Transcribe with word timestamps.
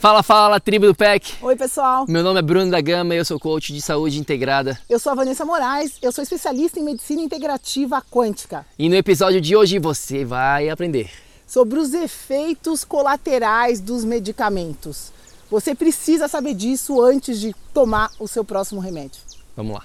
Fala, 0.00 0.22
fala, 0.22 0.60
tribo 0.60 0.86
do 0.86 0.94
PEC. 0.94 1.34
Oi, 1.42 1.56
pessoal. 1.56 2.06
Meu 2.08 2.22
nome 2.22 2.38
é 2.38 2.42
Bruno 2.42 2.70
da 2.70 2.80
Gama 2.80 3.16
e 3.16 3.18
eu 3.18 3.24
sou 3.24 3.36
coach 3.36 3.72
de 3.72 3.82
saúde 3.82 4.20
integrada. 4.20 4.78
Eu 4.88 4.96
sou 4.96 5.10
a 5.10 5.14
Vanessa 5.16 5.44
Moraes, 5.44 5.98
eu 6.00 6.12
sou 6.12 6.22
especialista 6.22 6.78
em 6.78 6.84
medicina 6.84 7.20
integrativa 7.20 8.00
quântica. 8.08 8.64
E 8.78 8.88
no 8.88 8.94
episódio 8.94 9.40
de 9.40 9.56
hoje 9.56 9.80
você 9.80 10.24
vai 10.24 10.68
aprender 10.68 11.10
sobre 11.48 11.80
os 11.80 11.92
efeitos 11.94 12.84
colaterais 12.84 13.80
dos 13.80 14.04
medicamentos. 14.04 15.10
Você 15.50 15.74
precisa 15.74 16.28
saber 16.28 16.54
disso 16.54 17.02
antes 17.02 17.40
de 17.40 17.52
tomar 17.74 18.12
o 18.20 18.28
seu 18.28 18.44
próximo 18.44 18.80
remédio. 18.80 19.20
Vamos 19.56 19.74
lá. 19.74 19.84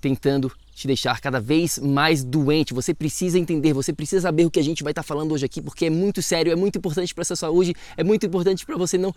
tentando 0.00 0.50
te 0.74 0.86
deixar 0.86 1.20
cada 1.20 1.38
vez 1.42 1.78
mais 1.78 2.24
doente. 2.24 2.72
Você 2.72 2.94
precisa 2.94 3.38
entender, 3.38 3.74
você 3.74 3.92
precisa 3.92 4.22
saber 4.22 4.46
o 4.46 4.50
que 4.50 4.58
a 4.58 4.64
gente 4.64 4.82
vai 4.82 4.92
estar 4.92 5.02
falando 5.02 5.32
hoje 5.32 5.44
aqui, 5.44 5.60
porque 5.60 5.84
é 5.84 5.90
muito 5.90 6.22
sério, 6.22 6.50
é 6.50 6.56
muito 6.56 6.78
importante 6.78 7.14
para 7.14 7.20
a 7.20 7.24
sua 7.26 7.36
saúde, 7.36 7.74
é 7.98 8.02
muito 8.02 8.24
importante 8.24 8.64
para 8.64 8.78
você 8.78 8.96
não 8.96 9.14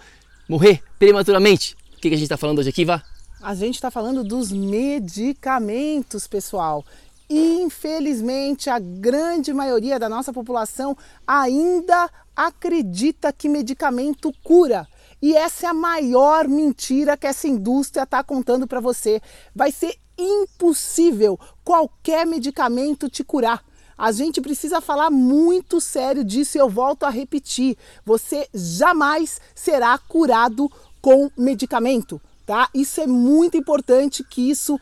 morrer 0.50 0.84
prematuramente. 1.00 1.78
O 1.96 2.02
que 2.02 2.10
a 2.10 2.12
gente 2.12 2.24
está 2.24 2.36
falando 2.36 2.60
hoje 2.60 2.68
aqui, 2.68 2.84
Vá? 2.84 3.02
A 3.42 3.56
gente 3.56 3.76
está 3.76 3.90
falando 3.90 4.26
dos 4.26 4.52
medicamentos, 4.52 6.28
pessoal. 6.28 6.86
Infelizmente, 7.30 8.70
a 8.70 8.78
grande 8.78 9.54
maioria 9.54 9.98
da 9.98 10.10
nossa 10.10 10.34
população 10.34 10.98
ainda 11.26 12.10
acredita 12.38 13.34
que 13.34 13.50
medicamento 13.50 14.32
cura. 14.44 14.88
E 15.20 15.36
essa 15.36 15.66
é 15.66 15.70
a 15.70 15.74
maior 15.74 16.48
mentira 16.48 17.18
que 17.18 17.26
essa 17.26 17.48
indústria 17.48 18.04
está 18.04 18.24
contando 18.24 18.68
para 18.68 18.80
você. 18.80 19.20
Vai 19.56 19.72
ser 19.72 19.98
impossível 20.16 21.40
qualquer 21.64 22.28
medicamento 22.28 23.10
te 23.10 23.24
curar. 23.24 23.64
A 23.98 24.12
gente 24.12 24.40
precisa 24.40 24.80
falar 24.80 25.10
muito 25.10 25.82
sério 25.82 26.24
disso 26.24 26.56
e 26.56 26.62
eu 26.62 26.70
volto 26.70 27.04
a 27.04 27.10
repetir. 27.10 27.76
Você 28.06 28.48
jamais 28.54 29.42
será 29.56 29.98
curado 29.98 30.72
com 31.02 31.32
medicamento, 31.36 32.22
tá? 32.46 32.70
Isso 32.76 33.02
é 33.02 33.08
muito 33.08 33.58
importante 33.58 34.24
que 34.24 34.52
isso 34.52 34.80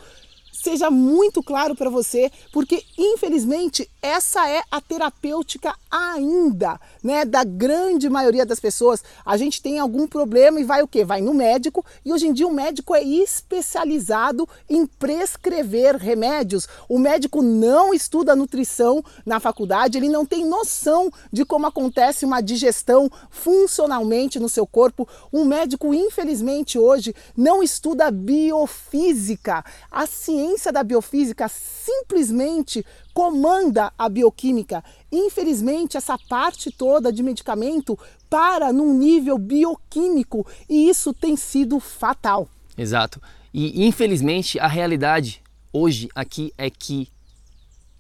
seja 0.65 0.89
muito 0.89 1.43
claro 1.43 1.75
para 1.75 1.91
você, 1.91 2.31
porque 2.51 2.83
infelizmente 2.97 3.87
essa 4.01 4.49
é 4.49 4.63
a 4.71 4.81
terapêutica 4.81 5.75
ainda, 5.91 6.79
né, 7.03 7.23
da 7.23 7.43
grande 7.43 8.09
maioria 8.09 8.43
das 8.47 8.59
pessoas. 8.59 9.03
A 9.23 9.37
gente 9.37 9.61
tem 9.61 9.77
algum 9.77 10.07
problema 10.07 10.59
e 10.59 10.63
vai 10.63 10.81
o 10.81 10.87
quê? 10.87 11.05
Vai 11.05 11.21
no 11.21 11.35
médico 11.35 11.85
e 12.03 12.11
hoje 12.11 12.25
em 12.25 12.33
dia 12.33 12.47
o 12.47 12.53
médico 12.53 12.95
é 12.95 13.03
especializado 13.03 14.49
em 14.67 14.87
prescrever 14.87 15.97
remédios. 15.97 16.67
O 16.89 16.97
médico 16.97 17.43
não 17.43 17.93
estuda 17.93 18.35
nutrição 18.35 19.03
na 19.23 19.39
faculdade, 19.39 19.99
ele 19.99 20.09
não 20.09 20.25
tem 20.25 20.43
noção 20.45 21.11
de 21.31 21.45
como 21.45 21.67
acontece 21.67 22.25
uma 22.25 22.41
digestão 22.41 23.07
funcionalmente 23.29 24.39
no 24.39 24.49
seu 24.49 24.65
corpo. 24.65 25.07
Um 25.31 25.45
médico, 25.45 25.93
infelizmente, 25.93 26.79
hoje 26.79 27.13
não 27.37 27.61
estuda 27.61 28.09
biofísica. 28.09 29.63
A 29.91 30.07
ciência 30.07 30.54
ciência 30.55 30.71
da 30.71 30.83
biofísica 30.83 31.47
simplesmente 31.49 32.85
comanda 33.13 33.91
a 33.97 34.07
bioquímica. 34.07 34.83
Infelizmente, 35.11 35.97
essa 35.97 36.17
parte 36.17 36.71
toda 36.71 37.11
de 37.11 37.21
medicamento 37.21 37.99
para 38.29 38.71
num 38.71 38.97
nível 38.97 39.37
bioquímico 39.37 40.47
e 40.69 40.89
isso 40.89 41.13
tem 41.13 41.35
sido 41.35 41.79
fatal. 41.79 42.49
Exato. 42.77 43.21
E 43.53 43.85
infelizmente 43.85 44.59
a 44.59 44.67
realidade 44.67 45.41
hoje 45.71 46.09
aqui 46.15 46.53
é 46.57 46.69
que 46.69 47.09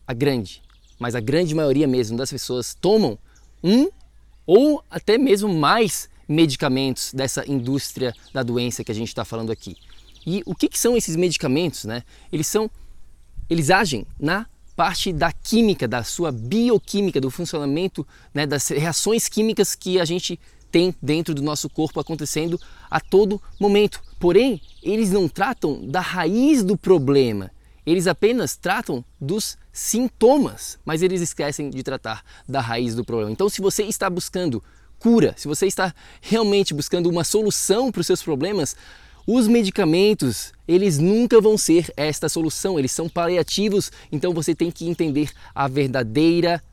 a 0.07 0.13
grande, 0.13 0.61
mas 0.97 1.15
a 1.15 1.19
grande 1.19 1.53
maioria 1.53 1.87
mesmo 1.87 2.17
das 2.17 2.31
pessoas 2.31 2.73
tomam 2.73 3.17
um 3.63 3.89
ou 4.45 4.83
até 4.89 5.17
mesmo 5.17 5.53
mais 5.53 6.09
medicamentos 6.27 7.13
dessa 7.13 7.49
indústria 7.49 8.13
da 8.33 8.43
doença 8.43 8.83
que 8.83 8.91
a 8.91 8.95
gente 8.95 9.09
está 9.09 9.23
falando 9.23 9.51
aqui. 9.51 9.77
E 10.25 10.41
o 10.45 10.55
que, 10.55 10.67
que 10.67 10.79
são 10.79 10.97
esses 10.97 11.15
medicamentos? 11.15 11.85
Né? 11.85 12.03
Eles 12.31 12.47
são, 12.47 12.69
eles 13.49 13.69
agem 13.69 14.05
na 14.19 14.47
parte 14.75 15.13
da 15.13 15.31
química, 15.31 15.87
da 15.87 16.03
sua 16.03 16.31
bioquímica, 16.31 17.21
do 17.21 17.31
funcionamento, 17.31 18.05
né, 18.33 18.45
das 18.45 18.67
reações 18.67 19.29
químicas 19.29 19.73
que 19.73 19.99
a 19.99 20.05
gente 20.05 20.37
tem 20.69 20.93
dentro 21.01 21.33
do 21.33 21.41
nosso 21.41 21.69
corpo 21.69 21.99
acontecendo 21.99 22.59
a 22.91 22.99
todo 22.99 23.41
momento. 23.57 24.01
Porém, 24.19 24.61
eles 24.83 25.11
não 25.11 25.29
tratam 25.29 25.87
da 25.87 26.01
raiz 26.01 26.63
do 26.63 26.75
problema. 26.75 27.49
Eles 27.85 28.07
apenas 28.07 28.57
tratam 28.57 29.05
dos 29.21 29.57
sintomas, 29.71 30.77
mas 30.83 31.01
eles 31.01 31.21
esquecem 31.21 31.69
de 31.69 31.83
tratar 31.83 32.23
da 32.47 32.59
raiz 32.59 32.95
do 32.95 33.05
problema. 33.05 33.31
Então, 33.31 33.47
se 33.47 33.61
você 33.61 33.83
está 33.83 34.09
buscando 34.09 34.61
cura, 34.99 35.33
se 35.37 35.47
você 35.47 35.67
está 35.67 35.93
realmente 36.19 36.73
buscando 36.73 37.09
uma 37.09 37.23
solução 37.23 37.91
para 37.91 38.01
os 38.01 38.07
seus 38.07 38.23
problemas, 38.23 38.75
os 39.27 39.47
medicamentos, 39.47 40.53
eles 40.67 40.99
nunca 40.99 41.41
vão 41.41 41.57
ser 41.57 41.91
esta 41.97 42.29
solução, 42.29 42.77
eles 42.77 42.91
são 42.91 43.09
paliativos, 43.09 43.91
então 44.11 44.33
você 44.33 44.53
tem 44.53 44.69
que 44.69 44.87
entender 44.87 45.31
a 45.53 45.67
verdadeira 45.67 46.63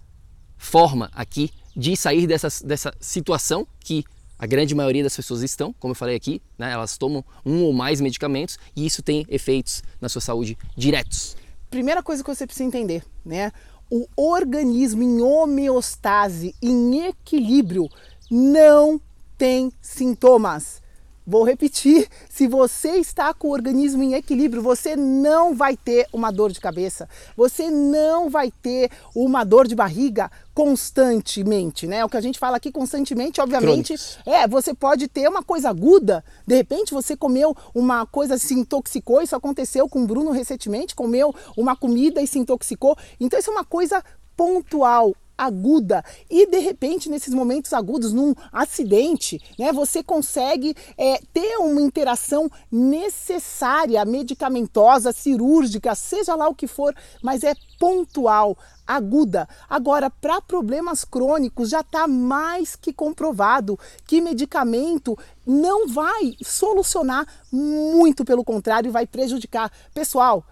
forma 0.59 1.11
aqui 1.15 1.51
de 1.75 1.97
sair 1.97 2.27
dessa, 2.27 2.49
dessa 2.65 2.93
situação 3.01 3.67
que 3.81 4.05
a 4.39 4.47
grande 4.47 4.75
maioria 4.75 5.03
das 5.03 5.17
pessoas 5.17 5.43
estão, 5.43 5.73
como 5.79 5.93
eu 5.93 5.97
falei 5.97 6.17
aqui, 6.17 6.43
né, 6.59 6.73
elas 6.73 6.99
tomam 6.99 7.25
um 7.47 7.63
ou 7.63 7.73
mais 7.73 8.01
medicamentos 8.01 8.59
e 8.75 8.85
isso 8.85 9.03
tem 9.03 9.25
efeitos 9.29 9.83
na 10.01 10.09
sua 10.09 10.21
saúde 10.21 10.59
diretos. 10.77 11.37
Primeira 11.71 12.03
coisa 12.03 12.23
que 12.23 12.35
você 12.35 12.45
precisa 12.45 12.65
entender, 12.65 13.03
né? 13.25 13.51
O 13.89 14.07
organismo 14.17 15.03
em 15.03 15.23
homeostase, 15.23 16.55
em 16.61 17.07
equilíbrio, 17.07 17.89
não 18.31 19.01
tem 19.39 19.73
sintomas. 19.81 20.82
Vou 21.27 21.45
repetir: 21.45 22.09
se 22.29 22.47
você 22.47 22.97
está 22.97 23.33
com 23.33 23.49
o 23.49 23.53
organismo 23.53 24.03
em 24.03 24.15
equilíbrio, 24.15 24.63
você 24.63 24.97
não 24.97 25.55
vai 25.55 25.77
ter 25.77 26.07
uma 26.13 26.31
dor 26.31 26.51
de 26.51 26.61
cabeça, 26.61 27.09
você 27.37 27.71
não 27.71 28.29
vai 28.29 28.51
ter 28.51 28.91
uma 29.15 29.45
dor 29.45 29.69
de 29.69 29.75
barriga 29.75 30.31
constantemente, 30.55 31.87
né? 31.87 32.05
O 32.05 32.09
que 32.09 32.17
a 32.17 32.21
gente 32.21 32.39
fala 32.39 32.57
aqui 32.57 32.71
constantemente, 32.71 33.41
obviamente, 33.41 33.95
Crônicos. 33.95 34.19
é, 34.27 34.47
você 34.47 34.75
pode 34.75 35.09
ter 35.09 35.29
uma 35.29 35.43
coisa 35.43 35.71
aguda, 35.71 36.25
de 36.47 36.57
repente 36.57 36.93
você 36.93 37.17
comeu 37.17 37.57
uma 37.75 38.05
coisa, 38.05 38.37
se 38.37 38.55
intoxicou, 38.55 39.23
isso 39.23 39.37
aconteceu 39.37 39.89
com 39.89 40.03
o 40.03 40.07
Bruno 40.07 40.31
recentemente, 40.31 40.95
comeu 40.95 41.35
uma 41.57 41.77
comida 41.77 42.21
e 42.21 42.27
se 42.27 42.39
intoxicou. 42.39 42.97
Então 43.19 43.39
isso 43.39 43.51
é 43.51 43.53
uma 43.53 43.65
coisa 43.65 44.03
pontual, 44.37 45.15
aguda 45.47 46.05
e 46.31 46.47
de 46.47 46.59
repente 46.59 47.09
nesses 47.09 47.35
momentos 47.35 47.73
agudos, 47.73 48.13
num 48.13 48.35
acidente, 48.53 49.41
né, 49.59 49.73
você 49.73 50.03
consegue 50.03 50.75
é, 50.97 51.21
ter 51.33 51.57
uma 51.59 51.81
interação 51.81 52.51
necessária, 52.71 54.05
medicamentosa, 54.05 55.13
cirúrgica, 55.13 55.95
seja 55.95 56.35
lá 56.35 56.49
o 56.49 56.55
que 56.55 56.67
for, 56.67 56.95
mas 57.23 57.43
é 57.43 57.55
pontual, 57.79 58.57
aguda. 58.87 59.49
Agora, 59.69 60.09
para 60.09 60.41
problemas 60.41 61.05
crônicos, 61.05 61.71
já 61.71 61.81
está 61.81 62.07
mais 62.07 62.77
que 62.77 62.93
comprovado 62.93 63.79
que 64.07 64.21
medicamento 64.21 65.19
não 65.47 65.89
vai 65.89 66.37
solucionar, 66.43 67.27
muito 67.51 68.25
pelo 68.25 68.45
contrário, 68.45 68.93
vai 68.93 69.07
prejudicar. 69.07 69.73
Pessoal, 69.93 70.45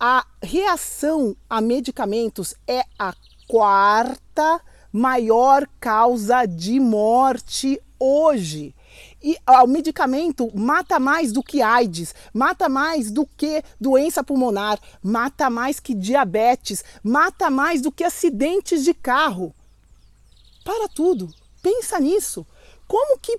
a 0.00 0.24
reação 0.42 1.36
a 1.50 1.60
medicamentos 1.60 2.54
é 2.66 2.84
a 2.98 3.12
quarta 3.48 4.60
maior 4.92 5.66
causa 5.80 6.44
de 6.44 6.78
morte 6.78 7.80
hoje. 7.98 8.74
E 9.22 9.36
o 9.46 9.66
medicamento 9.66 10.50
mata 10.56 11.00
mais 11.00 11.32
do 11.32 11.42
que 11.42 11.60
AIDS, 11.60 12.14
mata 12.32 12.68
mais 12.68 13.10
do 13.10 13.26
que 13.26 13.64
doença 13.80 14.22
pulmonar, 14.22 14.78
mata 15.02 15.50
mais 15.50 15.80
que 15.80 15.94
diabetes, 15.94 16.84
mata 17.02 17.50
mais 17.50 17.80
do 17.80 17.90
que 17.90 18.04
acidentes 18.04 18.84
de 18.84 18.94
carro. 18.94 19.52
Para 20.64 20.88
tudo, 20.88 21.28
pensa 21.62 21.98
nisso. 21.98 22.46
Como 22.88 23.18
que 23.18 23.38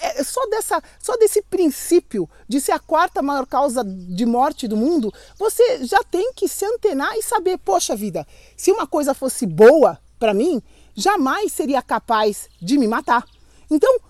é, 0.00 0.24
só 0.24 0.44
dessa 0.46 0.82
só 0.98 1.14
desse 1.18 1.42
princípio 1.42 2.28
de 2.48 2.58
ser 2.60 2.72
a 2.72 2.78
quarta 2.78 3.20
maior 3.20 3.46
causa 3.46 3.84
de 3.84 4.24
morte 4.24 4.66
do 4.66 4.76
mundo, 4.76 5.12
você 5.38 5.84
já 5.84 6.02
tem 6.02 6.32
que 6.32 6.48
se 6.48 6.64
antenar 6.64 7.14
e 7.16 7.22
saber, 7.22 7.58
poxa 7.58 7.94
vida, 7.94 8.26
se 8.56 8.72
uma 8.72 8.86
coisa 8.86 9.12
fosse 9.12 9.46
boa 9.46 9.98
para 10.18 10.32
mim, 10.32 10.62
jamais 10.94 11.52
seria 11.52 11.82
capaz 11.82 12.48
de 12.60 12.78
me 12.78 12.88
matar. 12.88 13.24
Então, 13.70 14.00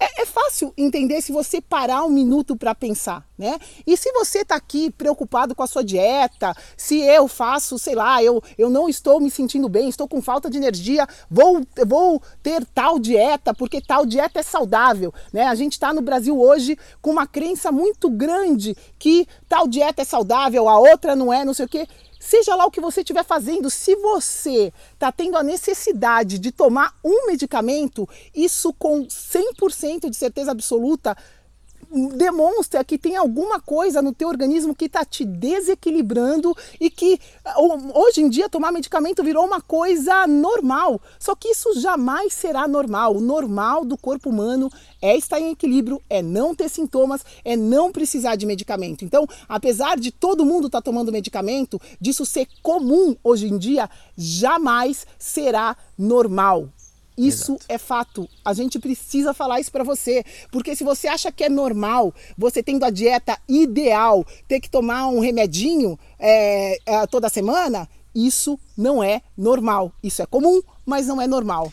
é, 0.00 0.22
é, 0.22 0.24
fácil 0.24 0.72
entender 0.78 1.20
se 1.20 1.30
você 1.30 1.60
parar 1.60 2.04
um 2.04 2.08
minuto 2.08 2.56
para 2.56 2.74
pensar, 2.74 3.22
né? 3.38 3.58
E 3.86 3.96
se 3.98 4.10
você 4.12 4.38
está 4.38 4.56
aqui 4.56 4.90
preocupado 4.90 5.54
com 5.54 5.62
a 5.62 5.66
sua 5.66 5.84
dieta, 5.84 6.54
se 6.74 7.00
eu 7.00 7.28
faço, 7.28 7.78
sei 7.78 7.94
lá, 7.94 8.22
eu, 8.24 8.42
eu 8.56 8.70
não 8.70 8.88
estou 8.88 9.20
me 9.20 9.30
sentindo 9.30 9.68
bem, 9.68 9.90
estou 9.90 10.08
com 10.08 10.22
falta 10.22 10.48
de 10.48 10.56
energia, 10.56 11.06
vou, 11.30 11.60
vou 11.86 12.22
ter 12.42 12.64
tal 12.64 12.98
dieta, 12.98 13.52
porque 13.52 13.78
tal 13.80 14.06
dieta 14.06 14.40
é 14.40 14.42
saudável, 14.42 15.12
né? 15.34 15.42
A 15.42 15.54
gente 15.54 15.72
está 15.72 15.92
no 15.92 16.00
Brasil 16.00 16.40
hoje 16.40 16.78
com 17.02 17.10
uma 17.10 17.26
crença 17.26 17.70
muito 17.70 18.08
grande 18.08 18.74
que 18.98 19.28
tal 19.50 19.68
dieta 19.68 20.00
é 20.00 20.04
saudável, 20.04 20.66
a 20.66 20.78
outra 20.78 21.14
não 21.14 21.30
é, 21.30 21.44
não 21.44 21.52
sei 21.52 21.66
o 21.66 21.68
quê. 21.68 21.86
Seja 22.20 22.54
lá 22.54 22.66
o 22.66 22.70
que 22.70 22.82
você 22.82 23.00
estiver 23.00 23.24
fazendo, 23.24 23.70
se 23.70 23.96
você 23.96 24.72
está 24.92 25.10
tendo 25.10 25.38
a 25.38 25.42
necessidade 25.42 26.38
de 26.38 26.52
tomar 26.52 26.94
um 27.02 27.26
medicamento, 27.26 28.06
isso 28.34 28.74
com 28.74 29.06
100% 29.06 30.10
de 30.10 30.16
certeza 30.16 30.50
absoluta 30.50 31.16
demonstra 31.90 32.84
que 32.84 32.96
tem 32.96 33.16
alguma 33.16 33.60
coisa 33.60 34.00
no 34.00 34.14
teu 34.14 34.28
organismo 34.28 34.74
que 34.74 34.84
está 34.84 35.04
te 35.04 35.24
desequilibrando 35.24 36.56
e 36.80 36.88
que 36.88 37.18
hoje 37.94 38.20
em 38.20 38.28
dia 38.28 38.48
tomar 38.48 38.70
medicamento 38.70 39.24
virou 39.24 39.44
uma 39.44 39.60
coisa 39.60 40.26
normal. 40.26 41.00
Só 41.18 41.34
que 41.34 41.48
isso 41.48 41.80
jamais 41.80 42.32
será 42.32 42.68
normal. 42.68 43.16
O 43.16 43.20
normal 43.20 43.84
do 43.84 43.98
corpo 43.98 44.30
humano 44.30 44.70
é 45.02 45.16
estar 45.16 45.40
em 45.40 45.50
equilíbrio, 45.50 46.00
é 46.08 46.22
não 46.22 46.54
ter 46.54 46.68
sintomas, 46.68 47.24
é 47.44 47.56
não 47.56 47.90
precisar 47.90 48.36
de 48.36 48.46
medicamento. 48.46 49.04
Então, 49.04 49.26
apesar 49.48 49.98
de 49.98 50.12
todo 50.12 50.44
mundo 50.44 50.66
estar 50.66 50.78
tá 50.78 50.82
tomando 50.82 51.10
medicamento, 51.10 51.80
disso 52.00 52.24
ser 52.24 52.46
comum 52.62 53.16
hoje 53.24 53.48
em 53.48 53.58
dia, 53.58 53.90
jamais 54.16 55.06
será 55.18 55.76
normal. 55.98 56.68
Isso 57.16 57.52
Exato. 57.52 57.64
é 57.68 57.78
fato. 57.78 58.28
A 58.44 58.52
gente 58.52 58.78
precisa 58.78 59.34
falar 59.34 59.60
isso 59.60 59.70
para 59.70 59.84
você, 59.84 60.24
porque 60.50 60.74
se 60.74 60.84
você 60.84 61.08
acha 61.08 61.30
que 61.30 61.44
é 61.44 61.48
normal, 61.48 62.14
você 62.36 62.62
tendo 62.62 62.84
a 62.84 62.90
dieta 62.90 63.38
ideal, 63.48 64.26
ter 64.48 64.60
que 64.60 64.70
tomar 64.70 65.06
um 65.08 65.20
remedinho 65.20 65.98
é, 66.18 66.78
é, 66.86 67.06
toda 67.06 67.28
semana, 67.28 67.88
isso 68.14 68.58
não 68.76 69.02
é 69.02 69.22
normal. 69.36 69.92
Isso 70.02 70.22
é 70.22 70.26
comum, 70.26 70.62
mas 70.84 71.06
não 71.06 71.20
é 71.20 71.26
normal. 71.26 71.72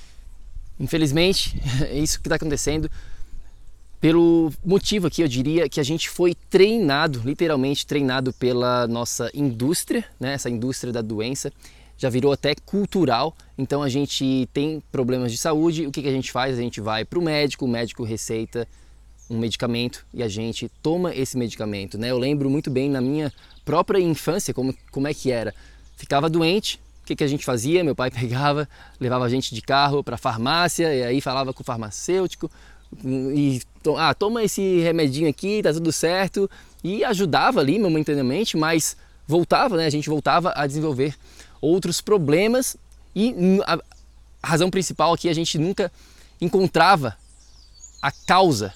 Infelizmente, 0.79 1.59
é 1.81 1.97
isso 1.97 2.19
que 2.19 2.27
está 2.27 2.35
acontecendo. 2.35 2.89
Pelo 3.99 4.53
motivo 4.63 5.07
aqui, 5.07 5.23
eu 5.23 5.27
diria 5.27 5.67
que 5.67 5.79
a 5.79 5.83
gente 5.83 6.07
foi 6.07 6.35
treinado, 6.49 7.19
literalmente 7.25 7.85
treinado 7.85 8.31
pela 8.31 8.85
nossa 8.87 9.31
indústria, 9.33 10.05
né? 10.19 10.33
essa 10.33 10.49
indústria 10.51 10.93
da 10.93 11.01
doença, 11.01 11.51
já 11.97 12.09
virou 12.09 12.31
até 12.31 12.53
cultural. 12.55 13.35
Então 13.57 13.81
a 13.81 13.89
gente 13.89 14.47
tem 14.53 14.81
problemas 14.91 15.31
de 15.31 15.37
saúde, 15.37 15.87
o 15.87 15.91
que, 15.91 16.01
que 16.01 16.07
a 16.07 16.11
gente 16.11 16.31
faz? 16.31 16.57
A 16.57 16.61
gente 16.61 16.79
vai 16.79 17.03
para 17.03 17.19
o 17.19 17.21
médico, 17.21 17.65
o 17.65 17.67
médico 17.67 18.03
receita 18.03 18.67
um 19.29 19.37
medicamento 19.37 20.05
e 20.13 20.23
a 20.23 20.27
gente 20.27 20.69
toma 20.81 21.13
esse 21.13 21.37
medicamento. 21.37 21.97
Né? 21.97 22.11
Eu 22.11 22.17
lembro 22.17 22.49
muito 22.49 22.69
bem 22.69 22.89
na 22.89 23.01
minha 23.01 23.31
própria 23.65 23.99
infância 23.99 24.53
como, 24.53 24.73
como 24.91 25.07
é 25.07 25.13
que 25.13 25.31
era. 25.31 25.53
Ficava 25.97 26.29
doente, 26.29 26.79
o 27.03 27.07
que, 27.07 27.15
que 27.15 27.23
a 27.23 27.27
gente 27.27 27.43
fazia? 27.43 27.83
Meu 27.83 27.95
pai 27.95 28.09
pegava, 28.11 28.69
levava 28.99 29.25
a 29.25 29.29
gente 29.29 29.53
de 29.53 29.61
carro 29.61 30.03
para 30.03 30.15
a 30.15 30.17
farmácia 30.17 30.93
e 30.93 31.03
aí 31.03 31.21
falava 31.21 31.53
com 31.53 31.61
o 31.61 31.65
farmacêutico 31.65 32.49
e 33.03 33.61
ah, 33.97 34.13
toma 34.13 34.43
esse 34.43 34.79
remedinho 34.79 35.29
aqui, 35.29 35.61
tá 35.61 35.73
tudo 35.73 35.91
certo 35.91 36.49
e 36.81 37.03
ajudava 37.03 37.59
ali 37.59 37.77
momentaneamente, 37.77 38.55
mas 38.55 38.95
voltava, 39.27 39.75
né? 39.75 39.85
A 39.85 39.89
gente 39.89 40.09
voltava 40.09 40.53
a 40.55 40.65
desenvolver 40.65 41.13
outros 41.61 42.01
problemas 42.01 42.77
e 43.15 43.59
a 43.65 43.79
razão 44.43 44.69
principal 44.69 45.13
aqui 45.13 45.29
a 45.29 45.33
gente 45.33 45.57
nunca 45.57 45.91
encontrava 46.39 47.17
a 48.01 48.11
causa 48.11 48.73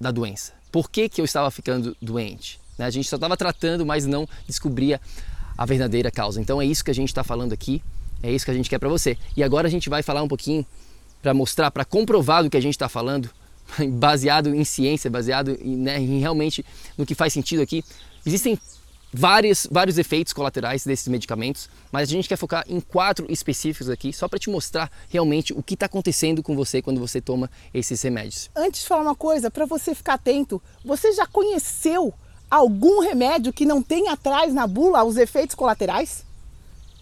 da 0.00 0.10
doença. 0.10 0.52
Por 0.70 0.90
que, 0.90 1.08
que 1.08 1.20
eu 1.20 1.24
estava 1.24 1.50
ficando 1.50 1.96
doente? 2.00 2.60
Né? 2.78 2.84
A 2.84 2.90
gente 2.90 3.08
só 3.08 3.16
estava 3.16 3.36
tratando, 3.36 3.84
mas 3.84 4.06
não 4.06 4.28
descobria 4.46 5.00
a 5.56 5.64
verdadeira 5.64 6.10
causa. 6.10 6.40
Então 6.40 6.60
é 6.60 6.66
isso 6.66 6.84
que 6.84 6.90
a 6.90 6.94
gente 6.94 7.08
está 7.08 7.24
falando 7.24 7.52
aqui, 7.52 7.82
é 8.22 8.30
isso 8.30 8.44
que 8.44 8.50
a 8.50 8.54
gente 8.54 8.68
quer 8.68 8.78
para 8.78 8.88
você. 8.88 9.16
E 9.36 9.42
agora 9.42 9.66
a 9.66 9.70
gente 9.70 9.88
vai 9.88 10.02
falar 10.02 10.22
um 10.22 10.28
pouquinho 10.28 10.64
para 11.22 11.34
mostrar, 11.34 11.70
para 11.70 11.84
comprovar 11.84 12.44
do 12.44 12.50
que 12.50 12.56
a 12.56 12.60
gente 12.60 12.74
está 12.74 12.88
falando, 12.88 13.30
baseado 13.92 14.54
em 14.54 14.64
ciência, 14.64 15.10
baseado 15.10 15.58
em, 15.60 15.76
né, 15.76 15.98
em 15.98 16.20
realmente 16.20 16.64
no 16.96 17.06
que 17.06 17.14
faz 17.14 17.32
sentido 17.32 17.62
aqui. 17.62 17.84
Existem 18.24 18.58
vários, 19.12 19.66
vários 19.70 19.98
efeitos 19.98 20.32
colaterais 20.32 20.84
desses 20.84 21.08
medicamentos, 21.08 21.68
mas 21.90 22.08
a 22.08 22.12
gente 22.12 22.28
quer 22.28 22.36
focar 22.36 22.64
em 22.68 22.80
quatro 22.80 23.26
específicos 23.30 23.88
aqui, 23.88 24.12
só 24.12 24.28
para 24.28 24.38
te 24.38 24.50
mostrar 24.50 24.90
realmente 25.08 25.52
o 25.52 25.62
que 25.62 25.74
está 25.74 25.86
acontecendo 25.86 26.42
com 26.42 26.54
você 26.54 26.82
quando 26.82 27.00
você 27.00 27.20
toma 27.20 27.50
esses 27.72 28.00
remédios. 28.02 28.50
Antes 28.54 28.82
de 28.82 28.88
falar 28.88 29.02
uma 29.02 29.14
coisa, 29.14 29.50
para 29.50 29.66
você 29.66 29.94
ficar 29.94 30.14
atento, 30.14 30.62
você 30.84 31.12
já 31.12 31.26
conheceu 31.26 32.12
algum 32.50 33.00
remédio 33.00 33.52
que 33.52 33.64
não 33.64 33.82
tem 33.82 34.08
atrás 34.08 34.52
na 34.52 34.66
bula 34.66 35.02
os 35.04 35.16
efeitos 35.16 35.54
colaterais? 35.54 36.24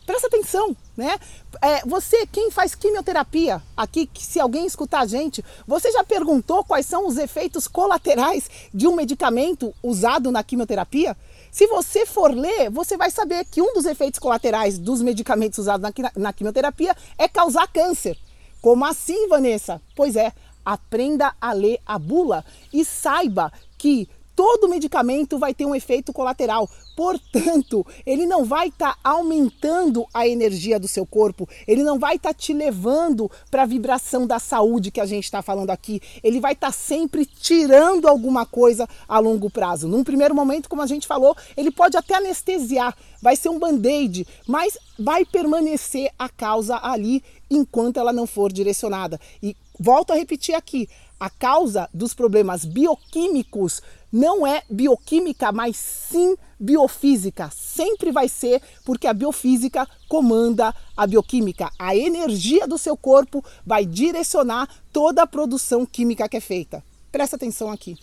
Presta 0.06 0.26
atenção, 0.26 0.76
né? 0.94 1.18
É, 1.62 1.80
você, 1.86 2.26
quem 2.26 2.50
faz 2.50 2.74
quimioterapia 2.74 3.62
aqui, 3.74 4.08
se 4.18 4.38
alguém 4.38 4.66
escutar 4.66 5.00
a 5.00 5.06
gente, 5.06 5.42
você 5.66 5.90
já 5.90 6.04
perguntou 6.04 6.62
quais 6.62 6.84
são 6.84 7.06
os 7.06 7.16
efeitos 7.16 7.66
colaterais 7.66 8.50
de 8.72 8.86
um 8.86 8.94
medicamento 8.94 9.74
usado 9.82 10.30
na 10.30 10.44
quimioterapia? 10.44 11.16
Se 11.54 11.68
você 11.68 12.04
for 12.04 12.34
ler, 12.34 12.68
você 12.68 12.96
vai 12.96 13.12
saber 13.12 13.44
que 13.44 13.62
um 13.62 13.72
dos 13.74 13.84
efeitos 13.84 14.18
colaterais 14.18 14.76
dos 14.76 15.00
medicamentos 15.00 15.56
usados 15.60 15.88
na, 16.16 16.32
quimioterapia 16.32 16.96
é 17.16 17.28
causar 17.28 17.68
câncer. 17.68 18.18
Como 18.60 18.84
assim, 18.84 19.28
Vanessa? 19.28 19.80
Pois 19.94 20.16
é, 20.16 20.32
aprenda 20.64 21.32
a 21.40 21.52
ler 21.52 21.78
a 21.86 21.96
bula 21.96 22.44
e 22.72 22.84
saiba 22.84 23.52
que 23.78 24.08
todo 24.34 24.68
medicamento 24.68 25.38
vai 25.38 25.54
ter 25.54 25.64
um 25.64 25.74
efeito 25.74 26.12
colateral. 26.12 26.68
Portanto, 26.96 27.84
ele 28.06 28.24
não 28.24 28.44
vai 28.44 28.68
estar 28.68 28.94
tá 28.94 28.98
aumentando 29.02 30.06
a 30.14 30.28
energia 30.28 30.78
do 30.78 30.86
seu 30.86 31.04
corpo, 31.04 31.48
ele 31.66 31.82
não 31.82 31.98
vai 31.98 32.16
estar 32.16 32.32
tá 32.32 32.34
te 32.34 32.52
levando 32.52 33.30
para 33.50 33.62
a 33.62 33.66
vibração 33.66 34.26
da 34.26 34.38
saúde 34.38 34.90
que 34.90 35.00
a 35.00 35.06
gente 35.06 35.24
está 35.24 35.42
falando 35.42 35.70
aqui. 35.70 36.00
Ele 36.22 36.40
vai 36.40 36.52
estar 36.52 36.68
tá 36.68 36.72
sempre 36.72 37.26
tirando 37.26 38.06
alguma 38.06 38.46
coisa 38.46 38.88
a 39.08 39.18
longo 39.18 39.50
prazo. 39.50 39.88
Num 39.88 40.04
primeiro 40.04 40.34
momento, 40.34 40.68
como 40.68 40.82
a 40.82 40.86
gente 40.86 41.06
falou, 41.06 41.36
ele 41.56 41.70
pode 41.70 41.96
até 41.96 42.14
anestesiar, 42.14 42.96
vai 43.20 43.34
ser 43.34 43.48
um 43.48 43.58
band-aid, 43.58 44.26
mas 44.46 44.78
vai 44.98 45.24
permanecer 45.24 46.12
a 46.18 46.28
causa 46.28 46.78
ali 46.80 47.22
enquanto 47.50 47.98
ela 47.98 48.12
não 48.12 48.26
for 48.26 48.52
direcionada. 48.52 49.20
E 49.42 49.56
volto 49.78 50.12
a 50.12 50.16
repetir 50.16 50.54
aqui: 50.54 50.88
a 51.18 51.30
causa 51.30 51.88
dos 51.92 52.14
problemas 52.14 52.64
bioquímicos 52.64 53.80
não 54.12 54.46
é 54.46 54.62
bioquímica, 54.70 55.50
mas 55.50 55.76
sim 55.76 56.36
biofísica. 56.58 57.50
Sempre 57.50 58.12
vai 58.12 58.28
ser 58.28 58.62
porque 58.84 59.06
a 59.06 59.12
biofísica 59.12 59.88
comanda 60.08 60.74
a 60.96 61.06
bioquímica. 61.06 61.70
A 61.78 61.96
energia 61.96 62.66
do 62.66 62.78
seu 62.78 62.96
corpo 62.96 63.44
vai 63.66 63.84
direcionar 63.84 64.68
toda 64.92 65.22
a 65.22 65.26
produção 65.26 65.84
química 65.84 66.28
que 66.28 66.36
é 66.36 66.40
feita. 66.40 66.84
Presta 67.10 67.36
atenção 67.36 67.70
aqui. 67.70 67.96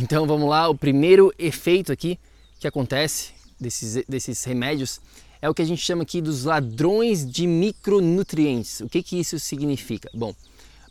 Então 0.00 0.26
vamos 0.26 0.48
lá, 0.48 0.68
o 0.68 0.74
primeiro 0.74 1.32
efeito 1.38 1.90
aqui 1.90 2.18
que 2.60 2.68
acontece 2.68 3.32
desses, 3.58 4.04
desses 4.06 4.44
remédios 4.44 5.00
é 5.40 5.48
o 5.48 5.54
que 5.54 5.62
a 5.62 5.66
gente 5.66 5.82
chama 5.82 6.02
aqui 6.02 6.20
dos 6.20 6.44
ladrões 6.44 7.28
de 7.28 7.46
micronutrientes. 7.46 8.80
O 8.80 8.88
que, 8.88 9.02
que 9.02 9.18
isso 9.18 9.38
significa? 9.38 10.10
Bom, 10.14 10.34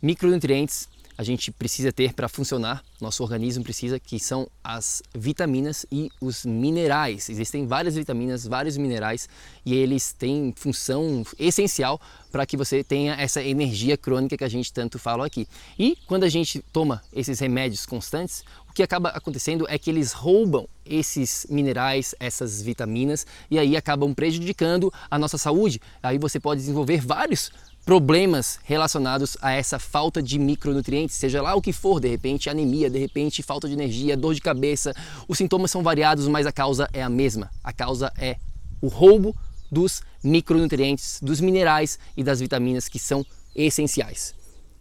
micronutrientes 0.02 0.88
a 1.18 1.22
gente 1.22 1.50
precisa 1.50 1.92
ter 1.92 2.12
para 2.12 2.28
funcionar, 2.28 2.84
nosso 3.00 3.22
organismo 3.22 3.64
precisa, 3.64 3.98
que 3.98 4.18
são 4.18 4.46
as 4.62 5.02
vitaminas 5.14 5.86
e 5.90 6.10
os 6.20 6.44
minerais. 6.44 7.28
Existem 7.30 7.66
várias 7.66 7.94
vitaminas, 7.94 8.46
vários 8.46 8.76
minerais 8.76 9.28
e 9.64 9.74
eles 9.74 10.12
têm 10.12 10.52
função 10.56 11.24
essencial 11.38 12.00
para 12.30 12.44
que 12.44 12.56
você 12.56 12.84
tenha 12.84 13.14
essa 13.14 13.42
energia 13.42 13.96
crônica 13.96 14.36
que 14.36 14.44
a 14.44 14.48
gente 14.48 14.72
tanto 14.72 14.98
fala 14.98 15.24
aqui. 15.26 15.48
E 15.78 15.96
quando 16.06 16.24
a 16.24 16.28
gente 16.28 16.60
toma 16.72 17.02
esses 17.12 17.40
remédios 17.40 17.86
constantes, 17.86 18.44
o 18.68 18.72
que 18.74 18.82
acaba 18.82 19.08
acontecendo 19.08 19.66
é 19.70 19.78
que 19.78 19.88
eles 19.88 20.12
roubam 20.12 20.68
esses 20.84 21.46
minerais, 21.48 22.14
essas 22.20 22.60
vitaminas 22.60 23.26
e 23.50 23.58
aí 23.58 23.76
acabam 23.76 24.14
prejudicando 24.14 24.92
a 25.10 25.18
nossa 25.18 25.38
saúde. 25.38 25.80
Aí 26.02 26.18
você 26.18 26.38
pode 26.38 26.60
desenvolver 26.60 27.00
vários 27.00 27.50
problemas 27.86 28.58
relacionados 28.64 29.38
a 29.40 29.52
essa 29.52 29.78
falta 29.78 30.20
de 30.20 30.40
micronutrientes, 30.40 31.14
seja 31.14 31.40
lá 31.40 31.54
o 31.54 31.62
que 31.62 31.72
for, 31.72 32.00
de 32.00 32.08
repente 32.08 32.50
anemia, 32.50 32.90
de 32.90 32.98
repente 32.98 33.44
falta 33.44 33.68
de 33.68 33.74
energia, 33.74 34.16
dor 34.16 34.34
de 34.34 34.40
cabeça. 34.40 34.92
Os 35.28 35.38
sintomas 35.38 35.70
são 35.70 35.84
variados, 35.84 36.26
mas 36.26 36.48
a 36.48 36.52
causa 36.52 36.88
é 36.92 37.00
a 37.00 37.08
mesma. 37.08 37.48
A 37.62 37.72
causa 37.72 38.12
é 38.18 38.38
o 38.82 38.88
roubo 38.88 39.36
dos 39.70 40.02
micronutrientes, 40.22 41.20
dos 41.22 41.40
minerais 41.40 41.96
e 42.16 42.24
das 42.24 42.40
vitaminas 42.40 42.88
que 42.88 42.98
são 42.98 43.24
essenciais. 43.54 44.34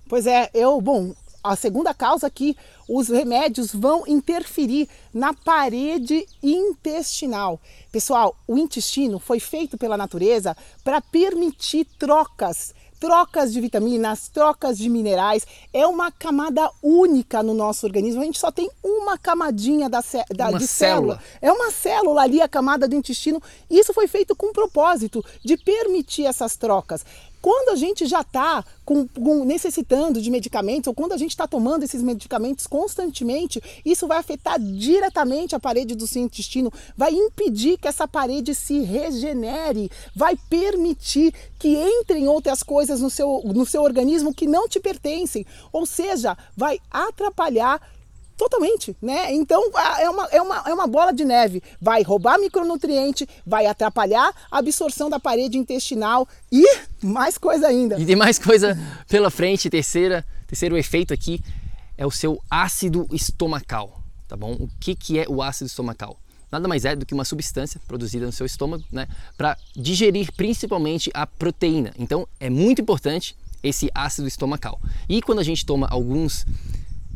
Pois 0.09 0.25
é, 0.25 0.49
eu, 0.51 0.81
bom, 0.81 1.13
a 1.43 1.55
segunda 1.55 1.93
causa 1.93 2.27
que 2.27 2.57
os 2.89 3.09
remédios 3.09 3.71
vão 3.71 4.03
interferir 4.07 4.89
na 5.13 5.31
parede 5.31 6.25
intestinal. 6.41 7.61
Pessoal, 7.91 8.35
o 8.47 8.57
intestino 8.57 9.19
foi 9.19 9.39
feito 9.39 9.77
pela 9.77 9.95
natureza 9.95 10.57
para 10.83 10.99
permitir 11.01 11.85
trocas 11.99 12.73
trocas 13.05 13.53
de 13.53 13.61
vitaminas, 13.61 14.29
trocas 14.29 14.79
de 14.79 14.89
minerais. 14.89 15.45
É 15.71 15.85
uma 15.85 16.11
camada 16.11 16.71
única 16.81 17.43
no 17.43 17.53
nosso 17.53 17.85
organismo. 17.85 18.21
A 18.21 18.25
gente 18.25 18.39
só 18.39 18.51
tem 18.51 18.67
uma 18.83 19.15
camadinha 19.15 19.87
da, 19.87 19.99
da 20.35 20.49
uma 20.49 20.57
de 20.57 20.65
célula. 20.65 21.19
célula. 21.19 21.23
É 21.39 21.51
uma 21.51 21.69
célula 21.69 22.21
ali, 22.23 22.41
a 22.41 22.47
camada 22.47 22.87
do 22.87 22.95
intestino. 22.95 23.39
Isso 23.69 23.93
foi 23.93 24.07
feito 24.07 24.35
com 24.35 24.47
o 24.47 24.53
propósito 24.53 25.23
de 25.43 25.55
permitir 25.55 26.25
essas 26.25 26.55
trocas. 26.55 27.05
Quando 27.45 27.69
a 27.69 27.75
gente 27.75 28.07
já 28.07 28.21
está 28.21 28.65
necessitando 29.45 30.19
de 30.19 30.31
medicamentos, 30.31 30.87
ou 30.87 30.95
quando 30.95 31.11
a 31.11 31.17
gente 31.17 31.29
está 31.29 31.47
tomando 31.47 31.83
esses 31.83 32.01
medicamentos 32.01 32.65
constantemente, 32.65 33.61
isso 33.85 34.07
vai 34.07 34.17
afetar 34.17 34.59
diretamente 34.59 35.53
a 35.55 35.59
parede 35.59 35.93
do 35.93 36.07
seu 36.07 36.23
intestino, 36.23 36.73
vai 36.97 37.13
impedir 37.13 37.77
que 37.77 37.87
essa 37.87 38.07
parede 38.07 38.55
se 38.55 38.79
regenere, 38.79 39.91
vai 40.15 40.35
permitir 40.49 41.35
que 41.59 41.77
entrem 41.77 42.27
outras 42.27 42.63
coisas 42.63 42.99
no 42.99 43.11
seu, 43.11 43.43
no 43.45 43.63
seu 43.63 43.83
organismo 43.83 44.33
que 44.33 44.47
não 44.47 44.67
te 44.67 44.79
pertencem, 44.79 45.45
ou 45.71 45.85
seja, 45.85 46.35
vai 46.57 46.79
atrapalhar 46.89 47.79
Totalmente, 48.37 48.95
né? 49.01 49.33
Então 49.33 49.61
é 49.99 50.09
uma, 50.09 50.25
é, 50.25 50.41
uma, 50.41 50.63
é 50.67 50.73
uma 50.73 50.87
bola 50.87 51.13
de 51.13 51.23
neve. 51.23 51.63
Vai 51.81 52.03
roubar 52.03 52.37
micronutriente, 52.37 53.27
vai 53.45 53.65
atrapalhar 53.65 54.33
a 54.51 54.57
absorção 54.57 55.09
da 55.09 55.19
parede 55.19 55.57
intestinal 55.57 56.27
e 56.51 56.65
mais 57.01 57.37
coisa 57.37 57.67
ainda. 57.67 57.99
E 57.99 58.05
tem 58.05 58.15
mais 58.15 58.37
coisa 58.37 58.77
pela 59.07 59.31
frente. 59.31 59.69
Terceira, 59.69 60.25
terceiro 60.47 60.77
efeito 60.77 61.13
aqui 61.13 61.41
é 61.97 62.05
o 62.05 62.11
seu 62.11 62.41
ácido 62.49 63.07
estomacal, 63.11 64.01
tá 64.27 64.35
bom? 64.35 64.51
O 64.53 64.69
que, 64.81 64.95
que 64.95 65.17
é 65.17 65.25
o 65.29 65.41
ácido 65.41 65.67
estomacal? 65.67 66.17
Nada 66.51 66.67
mais 66.67 66.85
é 66.85 66.95
do 66.95 67.05
que 67.05 67.13
uma 67.13 67.25
substância 67.25 67.79
produzida 67.87 68.25
no 68.25 68.31
seu 68.31 68.45
estômago, 68.45 68.83
né? 68.91 69.07
Para 69.37 69.57
digerir 69.75 70.31
principalmente 70.33 71.09
a 71.13 71.25
proteína. 71.25 71.93
Então 71.97 72.27
é 72.39 72.49
muito 72.49 72.81
importante 72.81 73.35
esse 73.63 73.89
ácido 73.95 74.27
estomacal. 74.27 74.79
E 75.09 75.21
quando 75.21 75.39
a 75.39 75.43
gente 75.43 75.65
toma 75.65 75.87
alguns 75.89 76.45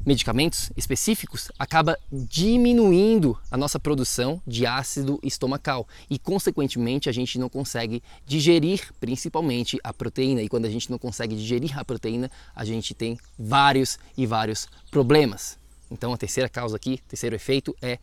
medicamentos 0.06 0.72
específicos 0.76 1.52
acaba 1.58 1.98
diminuindo 2.12 3.38
a 3.52 3.58
nossa 3.58 3.80
produção 3.80 4.42
de 4.46 4.66
ácido 4.66 5.20
estomacal 5.24 5.88
e, 6.10 6.18
consequentemente, 6.18 7.10
a 7.10 7.12
gente 7.12 7.38
não 7.38 7.50
consegue 7.50 8.02
digerir 8.26 8.94
principalmente 9.00 9.78
a 9.84 9.94
proteína. 9.94 10.42
E 10.42 10.50
quando 10.50 10.66
a 10.66 10.70
gente 10.70 10.90
não 10.90 10.98
consegue 10.98 11.36
digerir 11.36 11.78
a 11.78 11.86
proteína, 11.86 12.32
a 12.56 12.66
gente 12.66 12.94
tem 12.94 13.18
vários 13.38 14.00
e 14.18 14.26
vários 14.26 14.68
problemas. 14.90 15.58
Então, 15.92 16.14
a 16.14 16.18
terceira 16.18 16.48
causa 16.48 16.76
aqui, 16.76 17.00
terceiro 17.08 17.36
efeito 17.36 17.76
é 17.82 18.00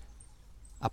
a 0.81 0.91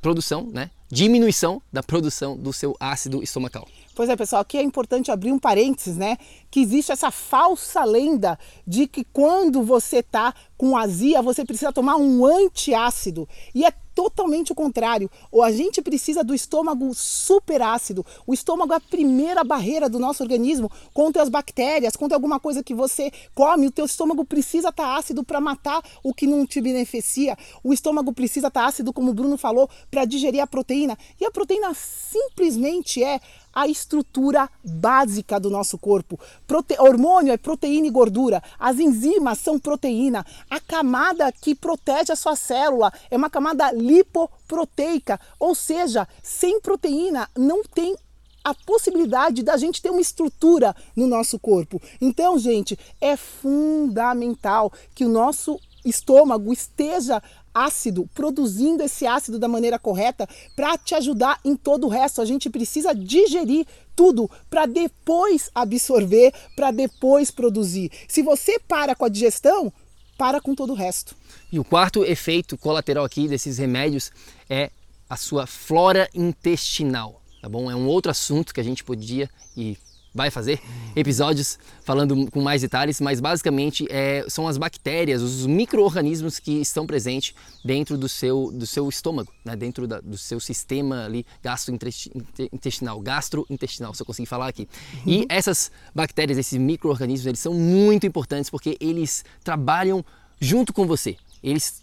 produção, 0.00 0.48
né? 0.50 0.70
Diminuição 0.90 1.60
da 1.72 1.82
produção 1.82 2.36
do 2.36 2.52
seu 2.52 2.76
ácido 2.80 3.22
estomacal. 3.22 3.68
Pois 3.96 4.10
é, 4.10 4.14
pessoal, 4.14 4.42
aqui 4.42 4.58
é 4.58 4.62
importante 4.62 5.10
abrir 5.10 5.32
um 5.32 5.38
parênteses, 5.38 5.96
né? 5.96 6.18
Que 6.50 6.60
existe 6.60 6.92
essa 6.92 7.10
falsa 7.10 7.82
lenda 7.82 8.38
de 8.66 8.86
que 8.86 9.02
quando 9.02 9.62
você 9.62 10.02
tá 10.02 10.34
com 10.58 10.76
azia, 10.76 11.22
você 11.22 11.46
precisa 11.46 11.72
tomar 11.72 11.96
um 11.96 12.26
antiácido. 12.26 13.26
E 13.54 13.64
é 13.64 13.72
totalmente 13.94 14.52
o 14.52 14.54
contrário. 14.54 15.10
Ou 15.32 15.42
a 15.42 15.50
gente 15.50 15.80
precisa 15.80 16.22
do 16.22 16.34
estômago 16.34 16.94
super 16.94 17.62
ácido. 17.62 18.04
O 18.26 18.34
estômago 18.34 18.74
é 18.74 18.76
a 18.76 18.80
primeira 18.80 19.42
barreira 19.42 19.88
do 19.88 19.98
nosso 19.98 20.22
organismo 20.22 20.70
contra 20.92 21.22
as 21.22 21.30
bactérias, 21.30 21.96
contra 21.96 22.14
alguma 22.14 22.38
coisa 22.38 22.62
que 22.62 22.74
você 22.74 23.10
come. 23.34 23.68
O 23.68 23.70
teu 23.70 23.86
estômago 23.86 24.26
precisa 24.26 24.68
estar 24.68 24.84
tá 24.84 24.96
ácido 24.96 25.24
para 25.24 25.40
matar 25.40 25.82
o 26.04 26.12
que 26.12 26.26
não 26.26 26.46
te 26.46 26.60
beneficia. 26.60 27.34
O 27.64 27.72
estômago 27.72 28.12
precisa 28.12 28.48
estar 28.48 28.60
tá 28.60 28.66
ácido, 28.66 28.92
como 28.92 29.12
o 29.12 29.14
Bruno 29.14 29.38
falou, 29.38 29.70
para 29.90 30.04
digerir 30.04 30.42
a 30.42 30.46
proteína. 30.46 30.98
E 31.18 31.24
a 31.24 31.30
proteína 31.30 31.72
simplesmente 31.72 33.02
é 33.02 33.18
a 33.56 33.66
estrutura 33.66 34.50
básica 34.62 35.40
do 35.40 35.48
nosso 35.48 35.78
corpo. 35.78 36.20
Prote... 36.46 36.76
Hormônio 36.78 37.32
é 37.32 37.38
proteína 37.38 37.86
e 37.86 37.90
gordura. 37.90 38.42
As 38.58 38.78
enzimas 38.78 39.38
são 39.38 39.58
proteína. 39.58 40.26
A 40.50 40.60
camada 40.60 41.32
que 41.32 41.54
protege 41.54 42.12
a 42.12 42.16
sua 42.16 42.36
célula 42.36 42.92
é 43.10 43.16
uma 43.16 43.30
camada 43.30 43.72
lipoproteica, 43.72 45.18
ou 45.40 45.54
seja, 45.54 46.06
sem 46.22 46.60
proteína 46.60 47.30
não 47.34 47.62
tem 47.64 47.96
a 48.44 48.52
possibilidade 48.52 49.42
da 49.42 49.56
gente 49.56 49.80
ter 49.80 49.88
uma 49.88 50.02
estrutura 50.02 50.76
no 50.94 51.06
nosso 51.06 51.38
corpo. 51.38 51.80
Então, 51.98 52.38
gente, 52.38 52.78
é 53.00 53.16
fundamental 53.16 54.70
que 54.94 55.04
o 55.04 55.08
nosso 55.08 55.58
estômago 55.82 56.52
esteja 56.52 57.22
ácido, 57.56 58.06
produzindo 58.14 58.82
esse 58.82 59.06
ácido 59.06 59.38
da 59.38 59.48
maneira 59.48 59.78
correta 59.78 60.28
para 60.54 60.76
te 60.76 60.94
ajudar 60.94 61.40
em 61.42 61.56
todo 61.56 61.86
o 61.86 61.88
resto. 61.88 62.20
A 62.20 62.26
gente 62.26 62.50
precisa 62.50 62.94
digerir 62.94 63.66
tudo 63.94 64.30
para 64.50 64.66
depois 64.66 65.50
absorver, 65.54 66.34
para 66.54 66.70
depois 66.70 67.30
produzir. 67.30 67.90
Se 68.06 68.22
você 68.22 68.58
para 68.58 68.94
com 68.94 69.06
a 69.06 69.08
digestão, 69.08 69.72
para 70.18 70.38
com 70.38 70.54
todo 70.54 70.74
o 70.74 70.76
resto. 70.76 71.16
E 71.50 71.58
o 71.58 71.64
quarto 71.64 72.04
efeito 72.04 72.58
colateral 72.58 73.04
aqui 73.04 73.26
desses 73.26 73.56
remédios 73.56 74.10
é 74.50 74.70
a 75.08 75.16
sua 75.16 75.46
flora 75.46 76.08
intestinal, 76.14 77.22
tá 77.40 77.48
bom? 77.48 77.70
É 77.70 77.76
um 77.76 77.86
outro 77.86 78.10
assunto 78.10 78.52
que 78.52 78.60
a 78.60 78.64
gente 78.64 78.84
podia 78.84 79.30
e 79.56 79.78
vai 80.16 80.30
fazer 80.30 80.60
episódios 80.96 81.58
falando 81.84 82.30
com 82.30 82.40
mais 82.40 82.62
detalhes, 82.62 83.00
mas 83.00 83.20
basicamente 83.20 83.86
é, 83.90 84.24
são 84.28 84.48
as 84.48 84.56
bactérias, 84.56 85.20
os 85.20 85.46
micro-organismos 85.46 86.38
que 86.38 86.52
estão 86.52 86.86
presentes 86.86 87.34
dentro 87.62 87.98
do 87.98 88.08
seu, 88.08 88.50
do 88.50 88.66
seu 88.66 88.88
estômago, 88.88 89.30
né? 89.44 89.54
dentro 89.54 89.86
da, 89.86 90.00
do 90.00 90.16
seu 90.16 90.40
sistema 90.40 91.04
ali 91.04 91.26
gastrointestinal, 91.42 92.98
gastrointestinal, 93.00 93.92
se 93.92 94.02
eu 94.02 94.06
conseguir 94.06 94.26
falar 94.26 94.48
aqui. 94.48 94.66
Uhum. 94.94 95.12
E 95.12 95.26
essas 95.28 95.70
bactérias, 95.94 96.38
esses 96.38 96.58
micro-organismos, 96.58 97.26
eles 97.26 97.40
são 97.40 97.52
muito 97.52 98.06
importantes 98.06 98.48
porque 98.48 98.76
eles 98.80 99.22
trabalham 99.44 100.04
junto 100.40 100.72
com 100.72 100.86
você. 100.86 101.16
Eles 101.42 101.82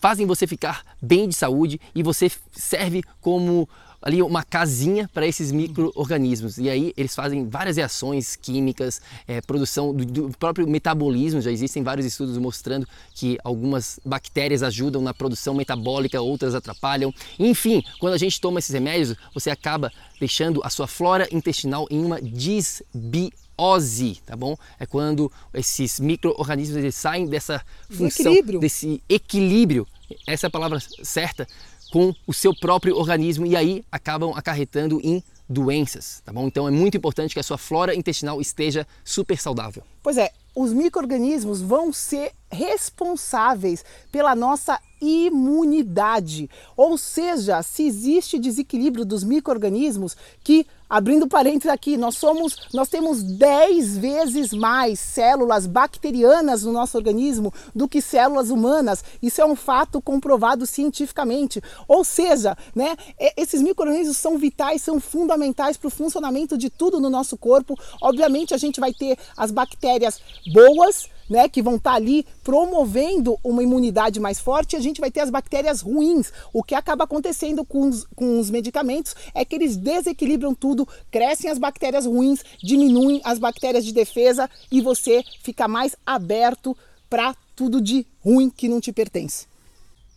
fazem 0.00 0.26
você 0.26 0.46
ficar 0.46 0.84
bem 1.00 1.28
de 1.28 1.34
saúde 1.34 1.80
e 1.94 2.02
você 2.02 2.30
serve 2.52 3.02
como 3.20 3.68
ali 4.06 4.22
uma 4.22 4.44
casinha 4.44 5.10
para 5.12 5.26
esses 5.26 5.50
micro-organismos. 5.50 6.58
E 6.58 6.70
aí 6.70 6.92
eles 6.96 7.12
fazem 7.12 7.48
várias 7.48 7.76
reações 7.76 8.36
químicas, 8.36 9.02
é, 9.26 9.40
produção 9.40 9.92
do, 9.92 10.06
do, 10.06 10.38
próprio 10.38 10.64
metabolismo. 10.64 11.40
Já 11.40 11.50
existem 11.50 11.82
vários 11.82 12.06
estudos 12.06 12.38
mostrando 12.38 12.86
que 13.12 13.36
algumas 13.42 13.98
bactérias 14.04 14.62
ajudam 14.62 15.02
na 15.02 15.12
produção 15.12 15.54
metabólica, 15.54 16.20
outras 16.20 16.54
atrapalham. 16.54 17.12
Enfim, 17.36 17.82
quando 17.98 18.14
a 18.14 18.18
gente 18.18 18.40
toma 18.40 18.60
esses 18.60 18.72
remédios, 18.72 19.16
você 19.34 19.50
acaba 19.50 19.90
deixando 20.20 20.60
a 20.62 20.70
sua 20.70 20.86
flora 20.86 21.26
intestinal 21.32 21.88
em 21.90 22.04
uma 22.04 22.22
disbiose, 22.22 24.20
tá 24.24 24.36
bom? 24.36 24.56
É 24.78 24.86
quando 24.86 25.32
esses 25.52 25.98
micro-organismos 25.98 26.94
saem 26.94 27.26
dessa 27.26 27.60
função, 27.90 28.30
equilíbrio. 28.32 28.60
desse 28.60 29.02
equilíbrio, 29.08 29.84
essa 30.28 30.46
é 30.46 30.48
a 30.48 30.50
palavra 30.50 30.78
certa, 31.02 31.44
com 31.90 32.14
o 32.26 32.32
seu 32.32 32.54
próprio 32.54 32.96
organismo 32.96 33.46
e 33.46 33.56
aí 33.56 33.84
acabam 33.90 34.32
acarretando 34.34 35.00
em 35.02 35.22
doenças, 35.48 36.20
tá 36.24 36.32
bom? 36.32 36.46
Então 36.46 36.66
é 36.66 36.70
muito 36.70 36.96
importante 36.96 37.32
que 37.32 37.40
a 37.40 37.42
sua 37.42 37.58
flora 37.58 37.94
intestinal 37.94 38.40
esteja 38.40 38.86
super 39.04 39.38
saudável. 39.38 39.82
Pois 40.02 40.16
é, 40.16 40.30
os 40.54 40.72
micro-organismos 40.72 41.60
vão 41.60 41.92
ser 41.92 42.32
responsáveis 42.50 43.84
pela 44.10 44.34
nossa 44.34 44.80
imunidade. 45.00 46.48
Ou 46.76 46.96
seja, 46.96 47.62
se 47.62 47.86
existe 47.86 48.38
desequilíbrio 48.38 49.04
dos 49.04 49.22
micro-organismos 49.22 50.16
que 50.42 50.66
Abrindo 50.88 51.26
parênteses 51.26 51.70
aqui, 51.70 51.96
nós 51.96 52.16
somos, 52.16 52.68
nós 52.72 52.88
temos 52.88 53.20
10 53.22 53.98
vezes 53.98 54.52
mais 54.52 55.00
células 55.00 55.66
bacterianas 55.66 56.62
no 56.62 56.72
nosso 56.72 56.96
organismo 56.96 57.52
do 57.74 57.88
que 57.88 58.00
células 58.00 58.50
humanas. 58.50 59.02
Isso 59.20 59.40
é 59.40 59.44
um 59.44 59.56
fato 59.56 60.00
comprovado 60.00 60.64
cientificamente. 60.64 61.60
Ou 61.88 62.04
seja, 62.04 62.56
né, 62.72 62.96
esses 63.36 63.60
micro-organismos 63.60 64.16
são 64.16 64.38
vitais, 64.38 64.82
são 64.82 65.00
fundamentais 65.00 65.76
para 65.76 65.88
o 65.88 65.90
funcionamento 65.90 66.56
de 66.56 66.70
tudo 66.70 67.00
no 67.00 67.10
nosso 67.10 67.36
corpo. 67.36 67.76
Obviamente, 68.00 68.54
a 68.54 68.58
gente 68.58 68.78
vai 68.78 68.92
ter 68.92 69.18
as 69.36 69.50
bactérias 69.50 70.20
boas, 70.52 71.08
né, 71.28 71.48
que 71.48 71.62
vão 71.62 71.76
estar 71.76 71.90
tá 71.92 71.96
ali 71.96 72.26
promovendo 72.42 73.38
uma 73.42 73.62
imunidade 73.62 74.20
mais 74.20 74.38
forte, 74.38 74.76
a 74.76 74.80
gente 74.80 75.00
vai 75.00 75.10
ter 75.10 75.20
as 75.20 75.30
bactérias 75.30 75.80
ruins. 75.80 76.32
O 76.52 76.62
que 76.62 76.74
acaba 76.74 77.04
acontecendo 77.04 77.64
com 77.64 77.88
os, 77.88 78.06
com 78.14 78.38
os 78.38 78.50
medicamentos 78.50 79.14
é 79.34 79.44
que 79.44 79.54
eles 79.54 79.76
desequilibram 79.76 80.54
tudo, 80.54 80.88
crescem 81.10 81.50
as 81.50 81.58
bactérias 81.58 82.06
ruins, 82.06 82.42
diminuem 82.62 83.20
as 83.24 83.38
bactérias 83.38 83.84
de 83.84 83.92
defesa 83.92 84.48
e 84.70 84.80
você 84.80 85.22
fica 85.42 85.68
mais 85.68 85.96
aberto 86.04 86.76
para 87.08 87.34
tudo 87.54 87.80
de 87.80 88.06
ruim 88.24 88.50
que 88.50 88.68
não 88.68 88.80
te 88.80 88.92
pertence. 88.92 89.46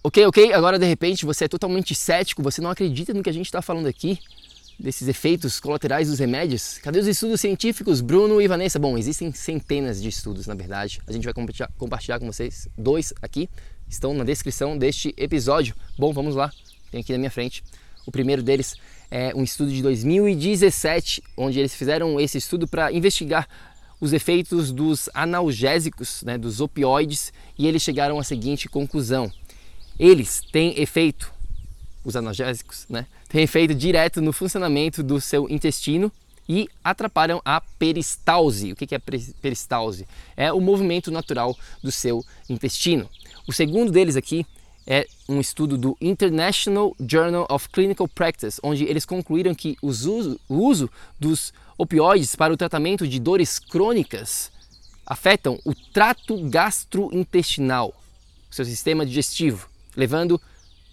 Ok, 0.04 0.26
ok, 0.26 0.54
agora 0.54 0.80
de 0.80 0.86
repente 0.86 1.26
você 1.26 1.46
é 1.46 1.48
totalmente 1.48 1.94
cético, 1.94 2.42
você 2.42 2.62
não 2.62 2.70
acredita 2.70 3.14
no 3.14 3.22
que 3.22 3.30
a 3.30 3.34
gente 3.34 3.48
está 3.48 3.62
falando 3.62 3.88
aqui 3.88 4.18
desses 4.80 5.08
efeitos 5.08 5.60
colaterais 5.60 6.08
dos 6.08 6.20
remédios? 6.20 6.78
Cadê 6.78 7.00
os 7.00 7.08
estudos 7.08 7.42
científicos, 7.42 8.00
Bruno 8.00 8.42
e 8.42 8.48
Vanessa? 8.48 8.80
Bom, 8.80 8.98
existem 8.98 9.32
centenas 9.34 10.02
de 10.02 10.08
estudos, 10.08 10.48
na 10.48 10.56
verdade. 10.56 11.02
A 11.06 11.12
gente 11.12 11.26
vai 11.26 11.34
compartilhar, 11.78 12.20
com 12.20 12.26
vocês 12.26 12.68
dois 12.78 13.14
aqui, 13.22 13.50
estão 13.90 14.14
na 14.14 14.24
descrição 14.24 14.78
deste 14.78 15.14
episódio. 15.18 15.76
Bom, 15.98 16.14
vamos 16.14 16.36
lá, 16.36 16.52
tem 16.92 17.02
aqui 17.02 17.12
na 17.12 17.18
minha 17.18 17.32
frente. 17.32 17.64
O 18.06 18.12
primeiro 18.12 18.42
deles 18.42 18.76
é 19.12 19.36
um 19.36 19.44
estudo 19.44 19.72
de 19.72 19.82
2017, 19.82 21.22
onde 21.36 21.60
eles 21.60 21.76
fizeram 21.76 22.20
esse 22.20 22.38
estudo 22.38 22.68
para 22.68 22.92
investigar 22.92 23.48
os 24.00 24.14
efeitos 24.14 24.72
dos 24.72 25.10
analgésicos, 25.14 26.24
né, 26.24 26.38
dos 26.38 26.62
opioides, 26.62 27.34
e 27.58 27.68
eles 27.68 27.82
chegaram 27.82 28.18
à 28.18 28.24
seguinte 28.24 28.70
conclusão: 28.70 29.32
eles 30.00 30.42
têm 30.54 30.80
efeito 30.80 31.34
os 32.04 32.16
analgésicos, 32.16 32.86
né, 32.90 33.06
têm 33.30 33.44
efeito 33.44 33.74
direto 33.74 34.22
no 34.22 34.34
funcionamento 34.34 35.02
do 35.02 35.22
seu 35.22 35.48
intestino 35.50 36.12
e 36.48 36.68
atrapalham 36.84 37.40
a 37.46 37.62
peristalse. 37.62 38.72
O 38.72 38.76
que 38.76 38.96
é 38.96 39.00
peristalse? 39.00 40.08
É 40.36 40.52
o 40.52 40.60
movimento 40.60 41.12
natural 41.12 41.56
do 41.82 41.92
seu 41.92 42.26
intestino. 42.50 43.08
O 43.48 43.54
segundo 43.54 43.92
deles 43.92 44.16
aqui 44.16 44.46
é 44.88 45.08
um 45.28 45.40
estudo 45.40 45.78
do 45.78 45.96
International 46.02 46.96
Journal 47.00 47.46
of 47.48 47.70
Clinical 47.70 48.08
Practice, 48.08 48.60
onde 48.64 48.86
eles 48.86 49.06
concluíram 49.06 49.54
que 49.54 49.78
uso, 49.84 50.40
o 50.50 50.56
uso 50.56 50.90
dos 51.20 51.54
opioides 51.78 52.36
para 52.36 52.52
o 52.52 52.58
tratamento 52.58 53.08
de 53.08 53.20
dores 53.20 53.60
crônicas 53.60 54.52
afetam 55.06 55.60
o 55.64 55.76
trato 55.94 56.50
gastrointestinal, 56.50 57.94
seu 58.50 58.66
sistema 58.66 59.06
digestivo, 59.06 59.70
levando 59.96 60.42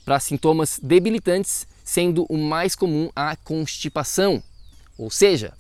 para 0.05 0.21
sintomas 0.21 0.79
debilitantes, 0.83 1.67
sendo 1.87 2.27
o 2.29 2.37
mais 2.37 2.75
comum 2.75 3.09
a 3.15 3.37
constipação. 3.37 4.43
Ou 4.99 5.09
seja, 5.09 5.55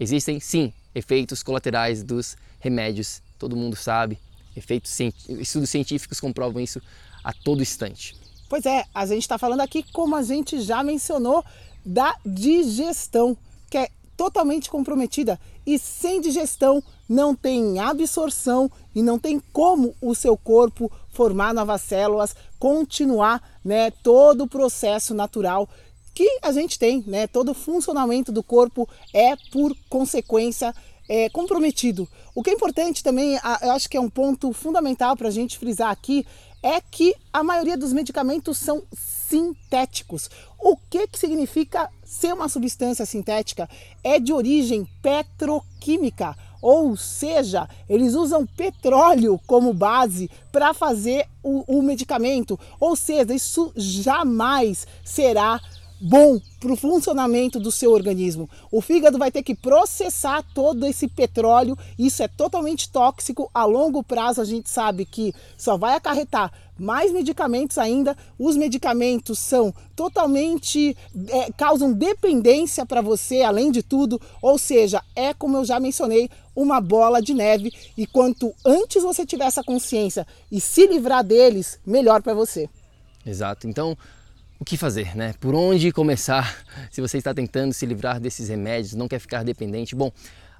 existem 0.00 0.40
sim 0.40 0.72
efeitos 0.92 1.44
colaterais 1.44 2.02
dos 2.02 2.36
remédios, 2.58 3.22
todo 3.38 3.54
mundo 3.54 3.76
sabe, 3.76 4.18
efeitos 4.56 4.98
estudos 5.28 5.70
científicos 5.70 6.18
comprovam 6.18 6.60
isso 6.60 6.82
a 7.22 7.32
todo 7.32 7.62
instante. 7.62 8.16
Pois 8.48 8.66
é, 8.66 8.84
a 8.92 9.06
gente 9.06 9.22
está 9.22 9.38
falando 9.38 9.60
aqui, 9.60 9.84
como 9.92 10.16
a 10.16 10.22
gente 10.22 10.60
já 10.60 10.82
mencionou, 10.82 11.44
da 11.86 12.16
digestão, 12.26 13.36
que 13.70 13.78
é 13.78 13.88
totalmente 14.16 14.68
comprometida 14.68 15.38
e 15.66 15.78
sem 15.78 16.20
digestão 16.20 16.82
não 17.08 17.34
tem 17.34 17.78
absorção 17.78 18.70
e 18.94 19.02
não 19.02 19.18
tem 19.18 19.40
como 19.52 19.94
o 20.00 20.14
seu 20.14 20.36
corpo 20.36 20.90
formar 21.10 21.54
novas 21.54 21.82
células, 21.82 22.34
continuar 22.58 23.42
né, 23.64 23.90
todo 23.90 24.44
o 24.44 24.48
processo 24.48 25.14
natural 25.14 25.68
que 26.14 26.38
a 26.42 26.52
gente 26.52 26.78
tem, 26.78 27.02
né? 27.06 27.26
Todo 27.26 27.50
o 27.50 27.54
funcionamento 27.54 28.30
do 28.30 28.42
corpo 28.42 28.88
é 29.12 29.34
por 29.50 29.76
consequência 29.90 30.72
é, 31.08 31.28
comprometido. 31.28 32.08
O 32.34 32.42
que 32.42 32.50
é 32.50 32.52
importante 32.52 33.02
também, 33.02 33.38
eu 33.62 33.72
acho 33.72 33.88
que 33.88 33.96
é 33.96 34.00
um 34.00 34.08
ponto 34.08 34.52
fundamental 34.52 35.16
para 35.16 35.28
a 35.28 35.30
gente 35.30 35.58
frisar 35.58 35.90
aqui, 35.90 36.24
é 36.64 36.80
que 36.80 37.14
a 37.30 37.44
maioria 37.44 37.76
dos 37.76 37.92
medicamentos 37.92 38.56
são 38.56 38.82
sintéticos. 38.94 40.30
O 40.58 40.78
que, 40.88 41.06
que 41.06 41.18
significa 41.18 41.90
ser 42.02 42.32
uma 42.32 42.48
substância 42.48 43.04
sintética? 43.04 43.68
É 44.02 44.18
de 44.18 44.32
origem 44.32 44.88
petroquímica, 45.02 46.34
ou 46.62 46.96
seja, 46.96 47.68
eles 47.86 48.14
usam 48.14 48.46
petróleo 48.46 49.38
como 49.46 49.74
base 49.74 50.30
para 50.50 50.72
fazer 50.72 51.28
o, 51.42 51.78
o 51.78 51.82
medicamento. 51.82 52.58
Ou 52.80 52.96
seja, 52.96 53.34
isso 53.34 53.70
jamais 53.76 54.86
será 55.04 55.60
bom 56.04 56.38
para 56.60 56.70
o 56.70 56.76
funcionamento 56.76 57.58
do 57.58 57.72
seu 57.72 57.90
organismo. 57.90 58.48
O 58.70 58.82
fígado 58.82 59.16
vai 59.16 59.32
ter 59.32 59.42
que 59.42 59.54
processar 59.54 60.44
todo 60.54 60.84
esse 60.84 61.08
petróleo, 61.08 61.78
isso 61.98 62.22
é 62.22 62.28
totalmente 62.28 62.90
tóxico. 62.90 63.50
A 63.54 63.64
longo 63.64 64.02
prazo, 64.02 64.42
a 64.42 64.44
gente 64.44 64.68
sabe 64.68 65.06
que 65.06 65.34
só 65.56 65.78
vai 65.78 65.96
acarretar 65.96 66.52
mais 66.78 67.10
medicamentos 67.10 67.78
ainda. 67.78 68.14
Os 68.38 68.54
medicamentos 68.54 69.38
são 69.38 69.72
totalmente 69.96 70.94
é, 71.28 71.50
causam 71.52 71.92
dependência 71.92 72.84
para 72.84 73.00
você, 73.00 73.40
além 73.40 73.70
de 73.70 73.82
tudo. 73.82 74.20
Ou 74.42 74.58
seja, 74.58 75.02
é 75.16 75.32
como 75.32 75.56
eu 75.56 75.64
já 75.64 75.80
mencionei, 75.80 76.28
uma 76.54 76.82
bola 76.82 77.22
de 77.22 77.32
neve. 77.32 77.72
E 77.96 78.06
quanto 78.06 78.54
antes 78.64 79.02
você 79.02 79.24
tiver 79.24 79.46
essa 79.46 79.64
consciência 79.64 80.26
e 80.52 80.60
se 80.60 80.86
livrar 80.86 81.24
deles, 81.24 81.78
melhor 81.86 82.20
para 82.20 82.34
você. 82.34 82.68
Exato. 83.24 83.66
Então, 83.66 83.96
o 84.58 84.64
que 84.64 84.76
fazer, 84.76 85.16
né? 85.16 85.34
Por 85.40 85.54
onde 85.54 85.92
começar 85.92 86.64
se 86.90 87.00
você 87.00 87.18
está 87.18 87.34
tentando 87.34 87.72
se 87.72 87.84
livrar 87.86 88.20
desses 88.20 88.48
remédios, 88.48 88.94
não 88.94 89.08
quer 89.08 89.18
ficar 89.18 89.44
dependente? 89.44 89.94
Bom, 89.94 90.12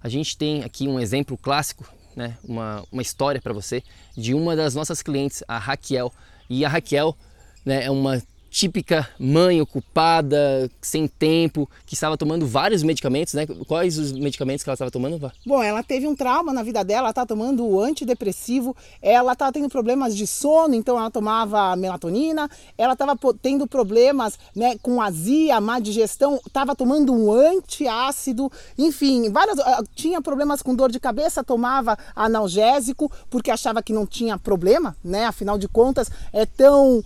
a 0.02 0.08
gente 0.08 0.36
tem 0.36 0.62
aqui 0.62 0.86
um 0.86 1.00
exemplo 1.00 1.36
clássico, 1.38 1.90
né? 2.14 2.36
uma, 2.44 2.84
uma 2.92 3.02
história 3.02 3.40
para 3.40 3.52
você 3.52 3.82
de 4.16 4.34
uma 4.34 4.54
das 4.54 4.74
nossas 4.74 5.02
clientes, 5.02 5.42
a 5.48 5.58
Raquel. 5.58 6.12
E 6.48 6.64
a 6.64 6.68
Raquel 6.68 7.16
né, 7.64 7.84
é 7.84 7.90
uma 7.90 8.22
típica 8.54 9.08
mãe 9.18 9.60
ocupada, 9.60 10.70
sem 10.80 11.08
tempo, 11.08 11.68
que 11.84 11.94
estava 11.94 12.16
tomando 12.16 12.46
vários 12.46 12.84
medicamentos, 12.84 13.34
né? 13.34 13.48
Quais 13.66 13.98
os 13.98 14.12
medicamentos 14.12 14.62
que 14.62 14.70
ela 14.70 14.74
estava 14.74 14.92
tomando? 14.92 15.32
Bom, 15.44 15.60
ela 15.60 15.82
teve 15.82 16.06
um 16.06 16.14
trauma 16.14 16.52
na 16.52 16.62
vida 16.62 16.84
dela, 16.84 17.00
ela 17.00 17.10
está 17.10 17.26
tomando 17.26 17.66
o 17.66 17.80
antidepressivo, 17.80 18.76
ela 19.02 19.32
estava 19.32 19.52
tendo 19.52 19.68
problemas 19.68 20.16
de 20.16 20.24
sono, 20.24 20.72
então 20.72 20.96
ela 20.96 21.10
tomava 21.10 21.74
melatonina, 21.74 22.48
ela 22.78 22.92
estava 22.92 23.18
tendo 23.42 23.66
problemas 23.66 24.38
né, 24.54 24.76
com 24.80 25.02
azia, 25.02 25.60
má 25.60 25.80
digestão, 25.80 26.38
estava 26.46 26.76
tomando 26.76 27.12
um 27.12 27.32
antiácido, 27.32 28.52
enfim, 28.78 29.32
várias, 29.32 29.58
ah, 29.58 29.82
tinha 29.96 30.22
problemas 30.22 30.62
com 30.62 30.76
dor 30.76 30.92
de 30.92 31.00
cabeça, 31.00 31.42
tomava 31.42 31.98
analgésico, 32.14 33.10
porque 33.28 33.50
achava 33.50 33.82
que 33.82 33.92
não 33.92 34.06
tinha 34.06 34.38
problema, 34.38 34.96
né? 35.02 35.24
Afinal 35.24 35.58
de 35.58 35.66
contas, 35.66 36.08
é 36.32 36.46
tão 36.46 37.02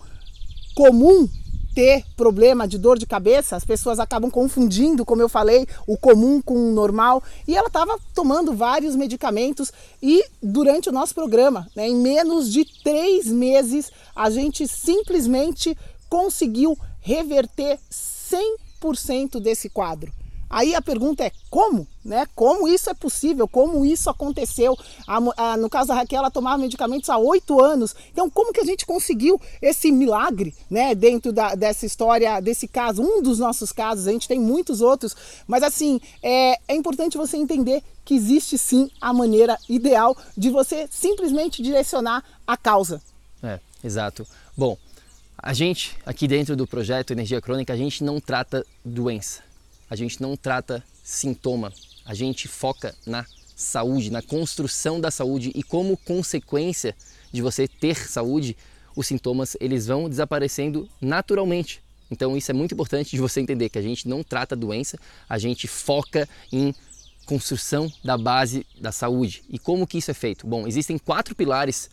comum 0.79 1.27
ter 1.75 2.05
problema 2.15 2.65
de 2.65 2.77
dor 2.77 2.97
de 2.97 3.05
cabeça, 3.05 3.57
as 3.57 3.65
pessoas 3.65 3.99
acabam 3.99 4.31
confundindo, 4.31 5.03
como 5.03 5.21
eu 5.21 5.27
falei, 5.27 5.67
o 5.85 5.97
comum 5.97 6.41
com 6.41 6.53
o 6.53 6.71
normal. 6.71 7.21
E 7.45 7.53
ela 7.53 7.67
estava 7.67 7.99
tomando 8.15 8.53
vários 8.53 8.95
medicamentos 8.95 9.73
e 10.01 10.23
durante 10.41 10.87
o 10.87 10.93
nosso 10.93 11.13
programa, 11.13 11.67
né, 11.75 11.85
em 11.85 11.97
menos 11.97 12.49
de 12.49 12.63
três 12.81 13.27
meses, 13.27 13.91
a 14.15 14.29
gente 14.29 14.65
simplesmente 14.69 15.77
conseguiu 16.09 16.77
reverter 17.01 17.77
100% 17.91 19.41
desse 19.41 19.67
quadro. 19.67 20.13
Aí 20.49 20.73
a 20.73 20.81
pergunta 20.81 21.23
é 21.23 21.31
como, 21.49 21.87
né? 22.03 22.25
Como 22.33 22.67
isso 22.67 22.89
é 22.89 22.93
possível? 22.95 23.47
Como 23.47 23.85
isso 23.85 24.09
aconteceu? 24.09 24.75
A, 25.05 25.19
a, 25.37 25.57
no 25.57 25.69
caso 25.69 25.89
da 25.89 25.93
Raquel, 25.93 26.19
ela 26.19 26.31
tomava 26.31 26.57
medicamentos 26.57 27.07
há 27.09 27.17
oito 27.19 27.63
anos. 27.63 27.95
Então, 28.11 28.29
como 28.31 28.51
que 28.51 28.59
a 28.59 28.65
gente 28.65 28.83
conseguiu 28.83 29.39
esse 29.61 29.91
milagre, 29.91 30.55
né? 30.67 30.95
Dentro 30.95 31.31
da, 31.31 31.53
dessa 31.53 31.85
história, 31.85 32.39
desse 32.39 32.67
caso, 32.67 33.03
um 33.03 33.21
dos 33.21 33.37
nossos 33.37 33.71
casos. 33.71 34.07
A 34.07 34.11
gente 34.11 34.27
tem 34.27 34.39
muitos 34.39 34.81
outros, 34.81 35.15
mas 35.45 35.61
assim 35.61 36.01
é, 36.23 36.57
é 36.67 36.73
importante 36.73 37.15
você 37.15 37.37
entender 37.37 37.83
que 38.03 38.15
existe 38.15 38.57
sim 38.57 38.89
a 38.99 39.13
maneira 39.13 39.55
ideal 39.69 40.17
de 40.35 40.49
você 40.49 40.87
simplesmente 40.89 41.61
direcionar 41.61 42.23
a 42.47 42.57
causa. 42.57 42.99
É, 43.43 43.59
exato. 43.83 44.25
Bom, 44.57 44.75
a 45.37 45.53
gente 45.53 45.95
aqui 46.03 46.27
dentro 46.27 46.55
do 46.55 46.65
projeto 46.65 47.11
Energia 47.11 47.39
Crônica, 47.39 47.71
a 47.71 47.77
gente 47.77 48.03
não 48.03 48.19
trata 48.19 48.65
doença 48.83 49.47
a 49.89 49.95
gente 49.95 50.21
não 50.21 50.37
trata 50.37 50.83
sintoma, 51.03 51.73
a 52.05 52.13
gente 52.13 52.47
foca 52.47 52.95
na 53.05 53.25
saúde, 53.55 54.09
na 54.09 54.21
construção 54.21 55.01
da 55.01 55.11
saúde 55.11 55.51
e 55.53 55.63
como 55.63 55.97
consequência 55.97 56.95
de 57.31 57.41
você 57.41 57.67
ter 57.67 58.07
saúde, 58.07 58.55
os 58.95 59.07
sintomas 59.07 59.57
eles 59.59 59.87
vão 59.87 60.07
desaparecendo 60.07 60.87
naturalmente. 61.01 61.81
Então 62.11 62.35
isso 62.35 62.49
é 62.51 62.53
muito 62.53 62.73
importante 62.73 63.11
de 63.11 63.19
você 63.19 63.41
entender 63.41 63.69
que 63.69 63.77
a 63.77 63.81
gente 63.81 64.07
não 64.07 64.23
trata 64.23 64.55
doença, 64.55 64.97
a 65.27 65.37
gente 65.37 65.67
foca 65.67 66.27
em 66.51 66.73
construção 67.25 67.91
da 68.03 68.17
base 68.17 68.65
da 68.79 68.91
saúde. 68.91 69.43
E 69.49 69.59
como 69.59 69.85
que 69.85 69.97
isso 69.97 70.09
é 70.09 70.13
feito? 70.13 70.47
Bom, 70.47 70.67
existem 70.67 70.97
quatro 70.97 71.35
pilares 71.35 71.89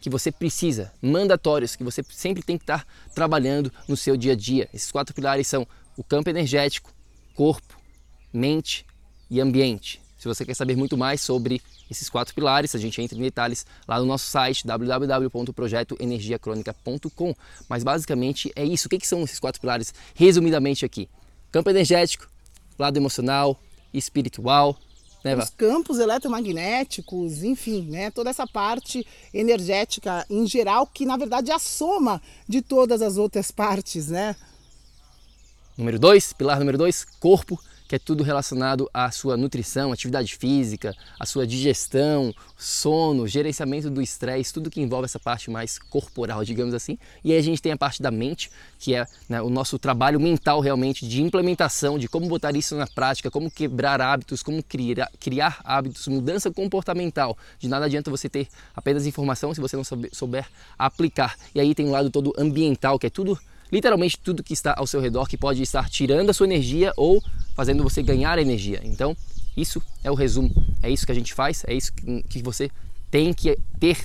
que 0.00 0.10
você 0.10 0.32
precisa, 0.32 0.92
mandatórios, 1.00 1.76
que 1.76 1.84
você 1.84 2.02
sempre 2.10 2.42
tem 2.42 2.56
que 2.56 2.64
estar 2.64 2.86
trabalhando 3.14 3.70
no 3.86 3.96
seu 3.96 4.16
dia 4.16 4.32
a 4.32 4.36
dia. 4.36 4.68
Esses 4.72 4.90
quatro 4.90 5.14
pilares 5.14 5.46
são 5.46 5.66
o 5.96 6.02
campo 6.02 6.30
energético, 6.30 6.92
corpo, 7.40 7.74
mente 8.30 8.84
e 9.30 9.40
ambiente. 9.40 9.98
Se 10.18 10.28
você 10.28 10.44
quer 10.44 10.52
saber 10.52 10.76
muito 10.76 10.98
mais 10.98 11.22
sobre 11.22 11.62
esses 11.90 12.10
quatro 12.10 12.34
pilares, 12.34 12.74
a 12.74 12.78
gente 12.78 13.00
entra 13.00 13.16
em 13.16 13.22
detalhes 13.22 13.64
lá 13.88 13.98
no 13.98 14.04
nosso 14.04 14.26
site 14.26 14.66
www.projetoenergiacronica.com. 14.66 17.34
Mas 17.66 17.82
basicamente 17.82 18.52
é 18.54 18.62
isso. 18.62 18.88
O 18.88 18.90
que, 18.90 19.06
são 19.06 19.22
esses 19.22 19.40
quatro 19.40 19.58
pilares? 19.58 19.94
Resumidamente 20.14 20.84
aqui: 20.84 21.08
campo 21.50 21.70
energético, 21.70 22.28
lado 22.78 22.98
emocional, 22.98 23.58
espiritual, 23.94 24.78
né, 25.24 25.34
os 25.34 25.48
campos 25.48 25.98
eletromagnéticos, 25.98 27.42
enfim, 27.42 27.86
né, 27.88 28.10
toda 28.10 28.28
essa 28.28 28.46
parte 28.46 29.06
energética 29.32 30.26
em 30.28 30.46
geral, 30.46 30.86
que 30.86 31.06
na 31.06 31.16
verdade 31.16 31.50
é 31.50 31.54
a 31.54 31.58
soma 31.58 32.20
de 32.46 32.60
todas 32.60 33.00
as 33.00 33.16
outras 33.16 33.50
partes, 33.50 34.08
né? 34.08 34.36
Número 35.76 35.98
dois, 35.98 36.32
pilar 36.32 36.58
número 36.58 36.76
dois, 36.76 37.04
corpo 37.18 37.58
que 37.90 37.96
é 37.96 37.98
tudo 37.98 38.22
relacionado 38.22 38.88
à 38.94 39.10
sua 39.10 39.36
nutrição, 39.36 39.90
atividade 39.90 40.36
física, 40.36 40.94
à 41.18 41.26
sua 41.26 41.44
digestão, 41.44 42.32
sono, 42.56 43.26
gerenciamento 43.26 43.90
do 43.90 44.00
estresse, 44.00 44.52
tudo 44.52 44.70
que 44.70 44.80
envolve 44.80 45.06
essa 45.06 45.18
parte 45.18 45.50
mais 45.50 45.76
corporal, 45.76 46.44
digamos 46.44 46.72
assim. 46.72 46.96
E 47.24 47.32
aí 47.32 47.38
a 47.38 47.42
gente 47.42 47.60
tem 47.60 47.72
a 47.72 47.76
parte 47.76 48.00
da 48.00 48.12
mente, 48.12 48.48
que 48.78 48.94
é 48.94 49.04
né, 49.28 49.42
o 49.42 49.50
nosso 49.50 49.76
trabalho 49.76 50.20
mental 50.20 50.60
realmente 50.60 51.04
de 51.04 51.20
implementação, 51.20 51.98
de 51.98 52.06
como 52.06 52.28
botar 52.28 52.54
isso 52.54 52.76
na 52.76 52.86
prática, 52.86 53.28
como 53.28 53.50
quebrar 53.50 54.00
hábitos, 54.00 54.40
como 54.40 54.62
criar, 54.62 55.10
criar 55.18 55.60
hábitos, 55.64 56.06
mudança 56.06 56.48
comportamental. 56.48 57.36
De 57.58 57.68
nada 57.68 57.86
adianta 57.86 58.08
você 58.08 58.28
ter 58.28 58.46
apenas 58.72 59.04
informação 59.04 59.52
se 59.52 59.60
você 59.60 59.74
não 59.74 59.82
souber 60.12 60.46
aplicar. 60.78 61.36
E 61.52 61.58
aí 61.58 61.74
tem 61.74 61.88
o 61.88 61.90
lado 61.90 62.08
todo 62.08 62.32
ambiental, 62.38 63.00
que 63.00 63.08
é 63.08 63.10
tudo 63.10 63.36
literalmente 63.70 64.18
tudo 64.18 64.42
que 64.42 64.52
está 64.52 64.74
ao 64.76 64.86
seu 64.86 65.00
redor 65.00 65.28
que 65.28 65.36
pode 65.36 65.62
estar 65.62 65.88
tirando 65.88 66.30
a 66.30 66.32
sua 66.32 66.46
energia 66.46 66.92
ou 66.96 67.22
fazendo 67.54 67.82
você 67.82 68.02
ganhar 68.02 68.38
energia. 68.38 68.80
Então, 68.84 69.16
isso 69.56 69.82
é 70.02 70.10
o 70.10 70.14
resumo. 70.14 70.50
É 70.82 70.90
isso 70.90 71.04
que 71.04 71.12
a 71.12 71.14
gente 71.14 71.34
faz, 71.34 71.64
é 71.66 71.74
isso 71.74 71.92
que 72.28 72.42
você 72.42 72.70
tem 73.10 73.32
que 73.32 73.58
ter 73.78 73.98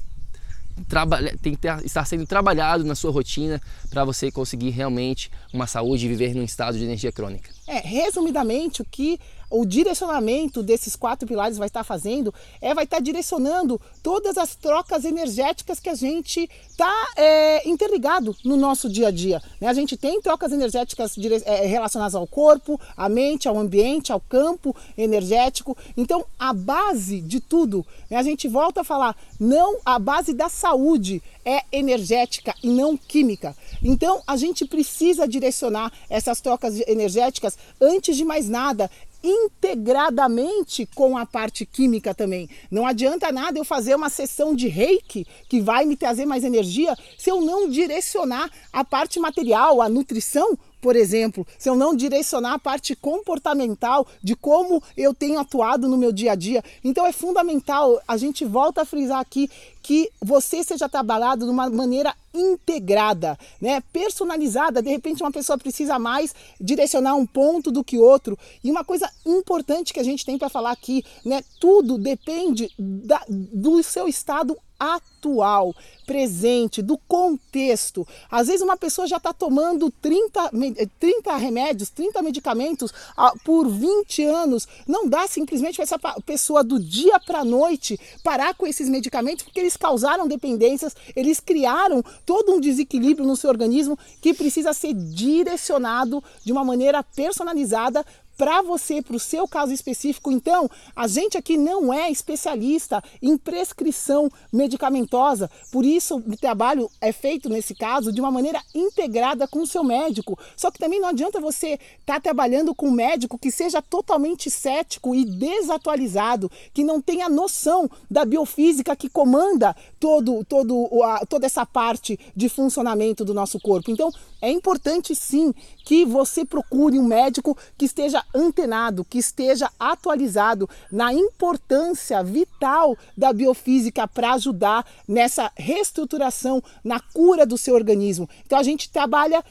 tem 1.41 1.53
que 1.53 1.61
ter, 1.61 1.85
estar 1.85 2.03
sendo 2.03 2.27
trabalhado 2.27 2.83
na 2.83 2.95
sua 2.95 3.09
rotina 3.09 3.61
para 3.89 4.03
você 4.03 4.29
conseguir 4.29 4.71
realmente 4.71 5.31
uma 5.53 5.67
saúde 5.67 6.05
e 6.05 6.09
viver 6.09 6.35
num 6.35 6.43
estado 6.43 6.77
de 6.77 6.83
energia 6.83 7.13
crônica. 7.13 7.49
É, 7.67 7.79
resumidamente, 7.79 8.81
o 8.81 8.85
que 8.85 9.19
o 9.49 9.65
direcionamento 9.65 10.63
desses 10.63 10.95
quatro 10.95 11.27
pilares 11.27 11.57
vai 11.57 11.67
estar 11.67 11.83
fazendo 11.83 12.33
é 12.59 12.73
vai 12.73 12.83
estar 12.83 12.99
direcionando 12.99 13.79
todas 14.01 14.37
as 14.37 14.55
trocas 14.55 15.05
energéticas 15.05 15.79
que 15.79 15.89
a 15.89 15.95
gente 15.95 16.49
está 16.69 16.93
é, 17.15 17.67
interligado 17.67 18.35
no 18.43 18.57
nosso 18.57 18.89
dia 18.89 19.07
a 19.07 19.11
dia. 19.11 19.41
Né? 19.61 19.67
A 19.67 19.73
gente 19.73 19.95
tem 19.95 20.21
trocas 20.21 20.51
energéticas 20.51 21.15
é, 21.45 21.65
relacionadas 21.65 22.15
ao 22.15 22.27
corpo, 22.27 22.79
à 22.97 23.07
mente, 23.07 23.47
ao 23.47 23.57
ambiente, 23.57 24.11
ao 24.11 24.19
campo 24.19 24.75
energético. 24.97 25.77
Então, 25.95 26.25
a 26.37 26.53
base 26.53 27.21
de 27.21 27.39
tudo, 27.39 27.85
né? 28.09 28.17
a 28.17 28.23
gente 28.23 28.47
volta 28.47 28.81
a 28.81 28.83
falar, 28.83 29.15
não 29.39 29.77
a 29.85 29.97
base 29.99 30.33
da 30.33 30.49
saúde 30.49 31.21
é 31.45 31.61
energética 31.71 32.55
e 32.63 32.69
não 32.69 32.97
química. 32.97 33.55
Então, 33.83 34.21
a 34.25 34.35
gente 34.35 34.65
precisa 34.65 35.27
direcionar 35.27 35.93
essas 36.09 36.41
trocas 36.41 36.79
energéticas 36.87 37.54
antes 37.79 38.15
de 38.15 38.25
mais 38.25 38.49
nada 38.49 38.89
integradamente 39.25 40.87
com 40.93 41.17
a 41.17 41.25
parte 41.25 41.65
química 41.65 42.13
também. 42.13 42.47
Não 42.69 42.85
adianta 42.85 43.31
nada 43.31 43.57
eu 43.57 43.65
fazer 43.65 43.95
uma 43.95 44.09
sessão 44.09 44.55
de 44.55 44.67
reiki 44.67 45.25
que 45.49 45.59
vai 45.59 45.83
me 45.85 45.95
trazer 45.95 46.25
mais 46.25 46.43
energia 46.43 46.95
se 47.17 47.31
eu 47.31 47.41
não 47.41 47.67
direcionar 47.67 48.49
a 48.71 48.85
parte 48.85 49.19
material, 49.19 49.81
a 49.81 49.89
nutrição 49.89 50.57
por 50.85 50.95
exemplo, 50.95 51.47
se 51.57 51.67
eu 51.67 51.73
não 51.73 51.95
direcionar 51.95 52.53
a 52.53 52.59
parte 52.59 52.95
comportamental 52.95 54.05
de 54.21 54.35
como 54.35 54.83
eu 54.95 55.15
tenho 55.15 55.39
atuado 55.39 55.89
no 55.89 55.97
meu 55.97 56.11
dia 56.11 56.33
a 56.33 56.35
dia. 56.35 56.63
Então 56.83 57.07
é 57.07 57.11
fundamental, 57.11 57.99
a 58.07 58.15
gente 58.17 58.45
volta 58.45 58.83
a 58.83 58.85
frisar 58.85 59.19
aqui 59.19 59.49
que 59.81 60.11
você 60.21 60.63
seja 60.63 60.87
trabalhado 60.87 61.45
de 61.45 61.51
uma 61.51 61.71
maneira 61.71 62.13
integrada, 62.35 63.35
né? 63.59 63.81
personalizada. 63.91 64.79
De 64.79 64.89
repente, 64.91 65.23
uma 65.23 65.31
pessoa 65.31 65.57
precisa 65.57 65.97
mais 65.97 66.35
direcionar 66.61 67.15
um 67.15 67.25
ponto 67.25 67.71
do 67.71 67.83
que 67.83 67.97
outro. 67.97 68.37
E 68.63 68.69
uma 68.69 68.83
coisa 68.83 69.09
importante 69.25 69.91
que 69.91 69.99
a 69.99 70.03
gente 70.03 70.23
tem 70.23 70.37
para 70.37 70.49
falar 70.49 70.71
aqui, 70.71 71.03
né? 71.23 71.43
tudo 71.59 71.97
depende 71.97 72.69
da, 72.77 73.23
do 73.27 73.81
seu 73.81 74.07
estado 74.07 74.55
atual, 74.79 75.73
presente, 76.05 76.81
do 76.81 76.97
contexto. 76.97 78.07
Às 78.29 78.47
vezes 78.47 78.61
uma 78.61 78.77
pessoa 78.77 79.07
já 79.07 79.17
está 79.17 79.33
tomando 79.33 79.91
30, 80.01 80.51
30 80.99 81.35
remédios, 81.37 81.89
30 81.89 82.21
medicamentos 82.21 82.93
ah, 83.17 83.33
por 83.43 83.67
20 83.67 84.23
anos. 84.23 84.67
Não 84.87 85.07
dá 85.07 85.27
simplesmente 85.27 85.75
para 85.75 85.83
essa 85.83 85.99
pessoa 86.25 86.63
do 86.63 86.79
dia 86.79 87.19
para 87.19 87.39
a 87.39 87.45
noite 87.45 87.99
parar 88.23 88.53
com 88.55 88.67
esses 88.67 88.89
medicamentos, 88.89 89.43
porque 89.43 89.59
eles 89.59 89.77
causaram 89.77 90.27
dependências, 90.27 90.95
eles 91.15 91.39
criaram 91.39 92.03
todo 92.25 92.53
um 92.53 92.59
desequilíbrio 92.59 93.25
no 93.25 93.35
seu 93.35 93.49
organismo 93.49 93.97
que 94.21 94.33
precisa 94.33 94.73
ser 94.73 94.93
direcionado 94.93 96.23
de 96.43 96.51
uma 96.51 96.63
maneira 96.63 97.03
personalizada 97.03 98.05
para 98.37 98.61
você, 98.61 99.01
para 99.01 99.15
o 99.15 99.19
seu 99.19 99.47
caso 99.47 99.73
específico. 99.73 100.31
Então, 100.31 100.69
a 100.95 101.07
gente 101.07 101.37
aqui 101.37 101.57
não 101.57 101.93
é 101.93 102.11
especialista 102.11 103.03
em 103.21 103.37
prescrição 103.37 104.29
medicamentosa, 104.51 105.49
por 105.71 105.85
isso 105.85 106.17
o 106.17 106.37
trabalho 106.37 106.89
é 106.99 107.11
feito 107.11 107.49
nesse 107.49 107.73
caso 107.73 108.11
de 108.11 108.19
uma 108.19 108.31
maneira 108.31 108.61
integrada 108.73 109.47
com 109.47 109.59
o 109.61 109.67
seu 109.67 109.83
médico. 109.83 110.37
Só 110.55 110.71
que 110.71 110.79
também 110.79 110.99
não 110.99 111.09
adianta 111.09 111.39
você 111.39 111.79
estar 111.99 112.15
tá 112.15 112.19
trabalhando 112.19 112.73
com 112.73 112.87
um 112.87 112.91
médico 112.91 113.37
que 113.37 113.51
seja 113.51 113.81
totalmente 113.81 114.49
cético 114.49 115.15
e 115.15 115.25
desatualizado, 115.25 116.51
que 116.73 116.83
não 116.83 117.01
tenha 117.01 117.29
noção 117.29 117.89
da 118.09 118.25
biofísica 118.25 118.95
que 118.95 119.09
comanda 119.09 119.75
todo, 119.99 120.43
todo, 120.45 120.89
toda 121.29 121.45
essa 121.45 121.65
parte 121.65 122.19
de 122.35 122.49
funcionamento 122.49 123.23
do 123.23 123.33
nosso 123.33 123.59
corpo. 123.59 123.91
Então, 123.91 124.11
é 124.41 124.51
importante 124.51 125.15
sim 125.15 125.53
que 125.83 126.05
você 126.05 126.45
procure 126.45 126.99
um 126.99 127.03
médico 127.03 127.57
que 127.77 127.85
esteja 127.85 128.23
antenado, 128.33 129.05
que 129.05 129.17
esteja 129.17 129.69
atualizado 129.79 130.69
na 130.91 131.13
importância 131.13 132.23
vital 132.23 132.97
da 133.17 133.31
biofísica 133.31 134.07
para 134.07 134.33
ajudar 134.33 134.85
nessa 135.07 135.51
reestruturação, 135.55 136.61
na 136.83 136.99
cura 136.99 137.45
do 137.45 137.57
seu 137.57 137.75
organismo. 137.75 138.29
Então 138.45 138.57
a 138.57 138.63
gente 138.63 138.89
trabalha 138.89 139.43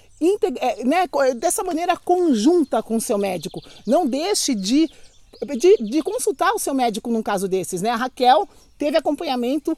é, 0.60 0.84
né, 0.84 1.04
dessa 1.37 1.62
maneira 1.62 1.96
conjunta 1.96 2.82
com 2.82 2.96
o 2.96 3.00
seu 3.00 3.18
médico. 3.18 3.60
Não 3.87 4.06
deixe 4.06 4.54
de, 4.54 4.88
de, 5.56 5.76
de 5.76 6.02
consultar 6.02 6.52
o 6.54 6.58
seu 6.58 6.74
médico 6.74 7.10
num 7.10 7.22
caso 7.22 7.48
desses. 7.48 7.82
Né? 7.82 7.90
A 7.90 7.96
Raquel 7.96 8.48
teve 8.78 8.96
acompanhamento 8.96 9.76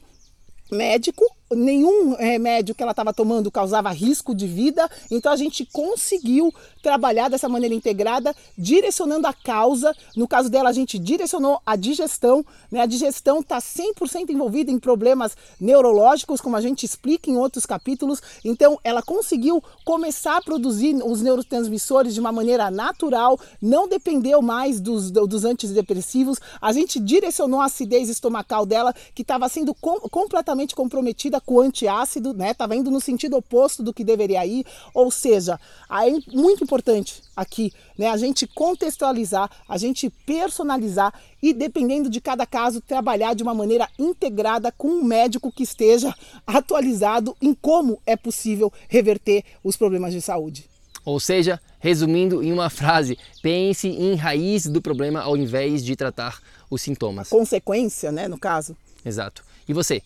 médico 0.71 1.25
nenhum 1.51 2.15
remédio 2.15 2.75
que 2.75 2.83
ela 2.83 2.91
estava 2.91 3.13
tomando 3.13 3.51
causava 3.51 3.89
risco 3.91 4.35
de 4.35 4.47
vida, 4.47 4.89
então 5.09 5.31
a 5.31 5.35
gente 5.35 5.65
conseguiu 5.65 6.53
trabalhar 6.81 7.29
dessa 7.29 7.49
maneira 7.49 7.75
integrada, 7.75 8.35
direcionando 8.57 9.27
a 9.27 9.33
causa. 9.33 9.93
No 10.15 10.27
caso 10.27 10.49
dela, 10.49 10.69
a 10.69 10.73
gente 10.73 10.97
direcionou 10.97 11.61
a 11.65 11.75
digestão, 11.75 12.45
né? 12.71 12.81
A 12.81 12.85
digestão 12.85 13.39
está 13.39 13.57
100% 13.57 14.29
envolvida 14.29 14.71
em 14.71 14.79
problemas 14.79 15.35
neurológicos, 15.59 16.39
como 16.39 16.55
a 16.55 16.61
gente 16.61 16.85
explica 16.85 17.29
em 17.29 17.35
outros 17.35 17.65
capítulos. 17.65 18.21
Então, 18.43 18.79
ela 18.83 19.01
conseguiu 19.01 19.61
começar 19.83 20.37
a 20.37 20.41
produzir 20.41 20.95
os 21.03 21.21
neurotransmissores 21.21 22.13
de 22.13 22.19
uma 22.19 22.31
maneira 22.31 22.71
natural, 22.71 23.39
não 23.61 23.87
dependeu 23.87 24.41
mais 24.41 24.79
dos, 24.79 25.11
dos 25.11 25.43
antidepressivos. 25.43 26.39
A 26.61 26.71
gente 26.71 26.99
direcionou 26.99 27.59
a 27.59 27.65
acidez 27.65 28.09
estomacal 28.09 28.65
dela, 28.65 28.93
que 29.13 29.21
estava 29.21 29.49
sendo 29.49 29.73
com, 29.73 29.99
completamente 30.09 30.75
comprometida 30.75 31.36
com 31.39 31.59
antiácido, 31.59 32.33
né? 32.33 32.51
Estava 32.51 32.75
indo 32.75 32.91
no 32.91 32.99
sentido 32.99 33.37
oposto 33.37 33.83
do 33.83 33.93
que 33.93 34.03
deveria 34.03 34.45
ir. 34.45 34.65
Ou 34.93 35.11
seja, 35.11 35.59
é 35.89 36.35
muito 36.35 36.63
importante 36.63 37.21
aqui, 37.35 37.71
né? 37.97 38.09
A 38.09 38.17
gente 38.17 38.47
contextualizar, 38.47 39.49
a 39.67 39.77
gente 39.77 40.09
personalizar 40.25 41.13
e, 41.41 41.53
dependendo 41.53 42.09
de 42.09 42.19
cada 42.19 42.45
caso, 42.45 42.81
trabalhar 42.81 43.33
de 43.33 43.43
uma 43.43 43.53
maneira 43.53 43.87
integrada 43.97 44.71
com 44.71 44.87
um 44.87 45.03
médico 45.03 45.51
que 45.51 45.63
esteja 45.63 46.13
atualizado 46.45 47.35
em 47.41 47.53
como 47.53 47.99
é 48.05 48.15
possível 48.15 48.71
reverter 48.87 49.43
os 49.63 49.75
problemas 49.75 50.13
de 50.13 50.21
saúde. 50.21 50.69
Ou 51.05 51.21
seja, 51.21 51.57
resumindo 51.79 52.43
em 52.43 52.51
uma 52.51 52.69
frase, 52.69 53.17
pense 53.41 53.87
em 53.87 54.15
raiz 54.15 54.65
do 54.65 54.81
problema 54.81 55.21
ao 55.21 55.37
invés 55.37 55.81
de 55.81 55.95
tratar 55.95 56.41
os 56.69 56.81
sintomas. 56.81 57.29
Consequência, 57.29 58.11
né, 58.11 58.27
no 58.27 58.37
caso. 58.37 58.75
Exato. 59.05 59.41
E 59.67 59.73
você, 59.73 60.01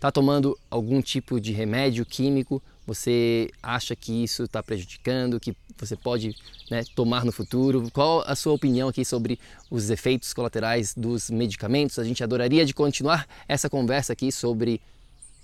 está 0.00 0.10
tomando 0.10 0.58
algum 0.70 1.02
tipo 1.02 1.38
de 1.38 1.52
remédio 1.52 2.06
químico? 2.06 2.62
Você 2.86 3.50
acha 3.62 3.94
que 3.94 4.24
isso 4.24 4.44
está 4.44 4.62
prejudicando, 4.62 5.38
que 5.38 5.54
você 5.78 5.94
pode 5.94 6.34
né, 6.70 6.82
tomar 6.94 7.22
no 7.22 7.30
futuro? 7.30 7.86
Qual 7.92 8.24
a 8.26 8.34
sua 8.34 8.54
opinião 8.54 8.88
aqui 8.88 9.04
sobre 9.04 9.38
os 9.70 9.90
efeitos 9.90 10.32
colaterais 10.32 10.94
dos 10.96 11.28
medicamentos? 11.28 11.98
A 11.98 12.04
gente 12.04 12.24
adoraria 12.24 12.64
de 12.64 12.72
continuar 12.72 13.28
essa 13.46 13.68
conversa 13.68 14.14
aqui 14.14 14.32
sobre 14.32 14.80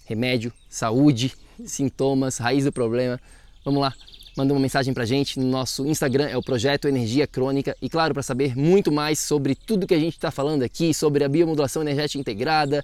remédio, 0.06 0.50
saúde, 0.70 1.34
sintomas, 1.66 2.38
raiz 2.38 2.64
do 2.64 2.72
problema. 2.72 3.20
Vamos 3.62 3.82
lá, 3.82 3.92
manda 4.38 4.54
uma 4.54 4.60
mensagem 4.60 4.94
pra 4.94 5.04
gente 5.04 5.38
no 5.38 5.46
nosso 5.46 5.84
Instagram, 5.86 6.28
é 6.28 6.36
o 6.36 6.42
Projeto 6.42 6.88
Energia 6.88 7.26
Crônica. 7.26 7.76
E 7.82 7.90
claro, 7.90 8.14
para 8.14 8.22
saber 8.22 8.56
muito 8.56 8.90
mais 8.90 9.18
sobre 9.18 9.54
tudo 9.54 9.86
que 9.86 9.94
a 9.94 10.00
gente 10.00 10.14
está 10.14 10.30
falando 10.30 10.62
aqui, 10.62 10.94
sobre 10.94 11.24
a 11.24 11.28
biomodulação 11.28 11.82
energética 11.82 12.18
integrada, 12.18 12.82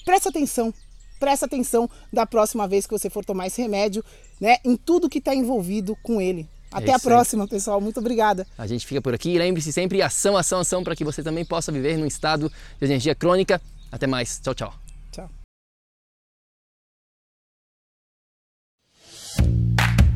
presta 0.05 0.29
atenção. 0.29 0.73
Presta 1.19 1.45
atenção 1.45 1.89
da 2.11 2.25
próxima 2.25 2.67
vez 2.67 2.85
que 2.85 2.91
você 2.91 3.09
for 3.09 3.23
tomar 3.23 3.47
esse 3.47 3.61
remédio, 3.61 4.03
né? 4.39 4.57
Em 4.65 4.75
tudo 4.75 5.09
que 5.09 5.19
está 5.19 5.33
envolvido 5.33 5.95
com 6.03 6.19
ele. 6.19 6.45
Até 6.73 6.91
é 6.91 6.95
a 6.95 6.99
próxima, 6.99 7.43
aí. 7.43 7.49
pessoal. 7.49 7.79
Muito 7.79 7.99
obrigada. 7.99 8.45
A 8.57 8.67
gente 8.67 8.85
fica 8.85 9.01
por 9.01 9.13
aqui. 9.13 9.37
Lembre-se 9.37 9.71
sempre 9.71 10.01
ação, 10.01 10.35
ação, 10.35 10.59
ação 10.59 10.83
para 10.83 10.95
que 10.95 11.03
você 11.03 11.21
também 11.21 11.45
possa 11.45 11.71
viver 11.71 11.97
num 11.97 12.05
estado 12.05 12.51
de 12.79 12.85
energia 12.85 13.13
crônica. 13.13 13.61
Até 13.91 14.07
mais. 14.07 14.39
Tchau, 14.39 14.55
tchau. 14.55 14.73
Tchau. 15.11 15.29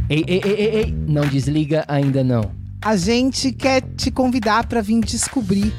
Ei, 0.10 0.24
ei, 0.28 0.42
ei, 0.44 0.54
ei, 0.54 0.76
ei, 0.76 0.92
não 0.92 1.28
desliga 1.28 1.86
ainda 1.88 2.24
não. 2.24 2.52
A 2.84 2.96
gente 2.96 3.52
quer 3.52 3.82
te 3.82 4.10
convidar 4.10 4.68
para 4.68 4.82
vir 4.82 5.02
descobrir 5.02 5.74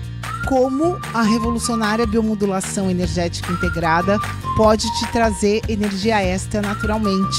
como 0.49 0.99
a 1.15 1.23
revolucionária 1.23 2.07
biomodulação 2.07 2.91
energética 2.91 3.53
integrada 3.53 4.19
pode 4.57 4.87
te 4.99 5.13
trazer 5.13 5.61
energia 5.69 6.23
extra 6.23 6.61
naturalmente 6.61 7.39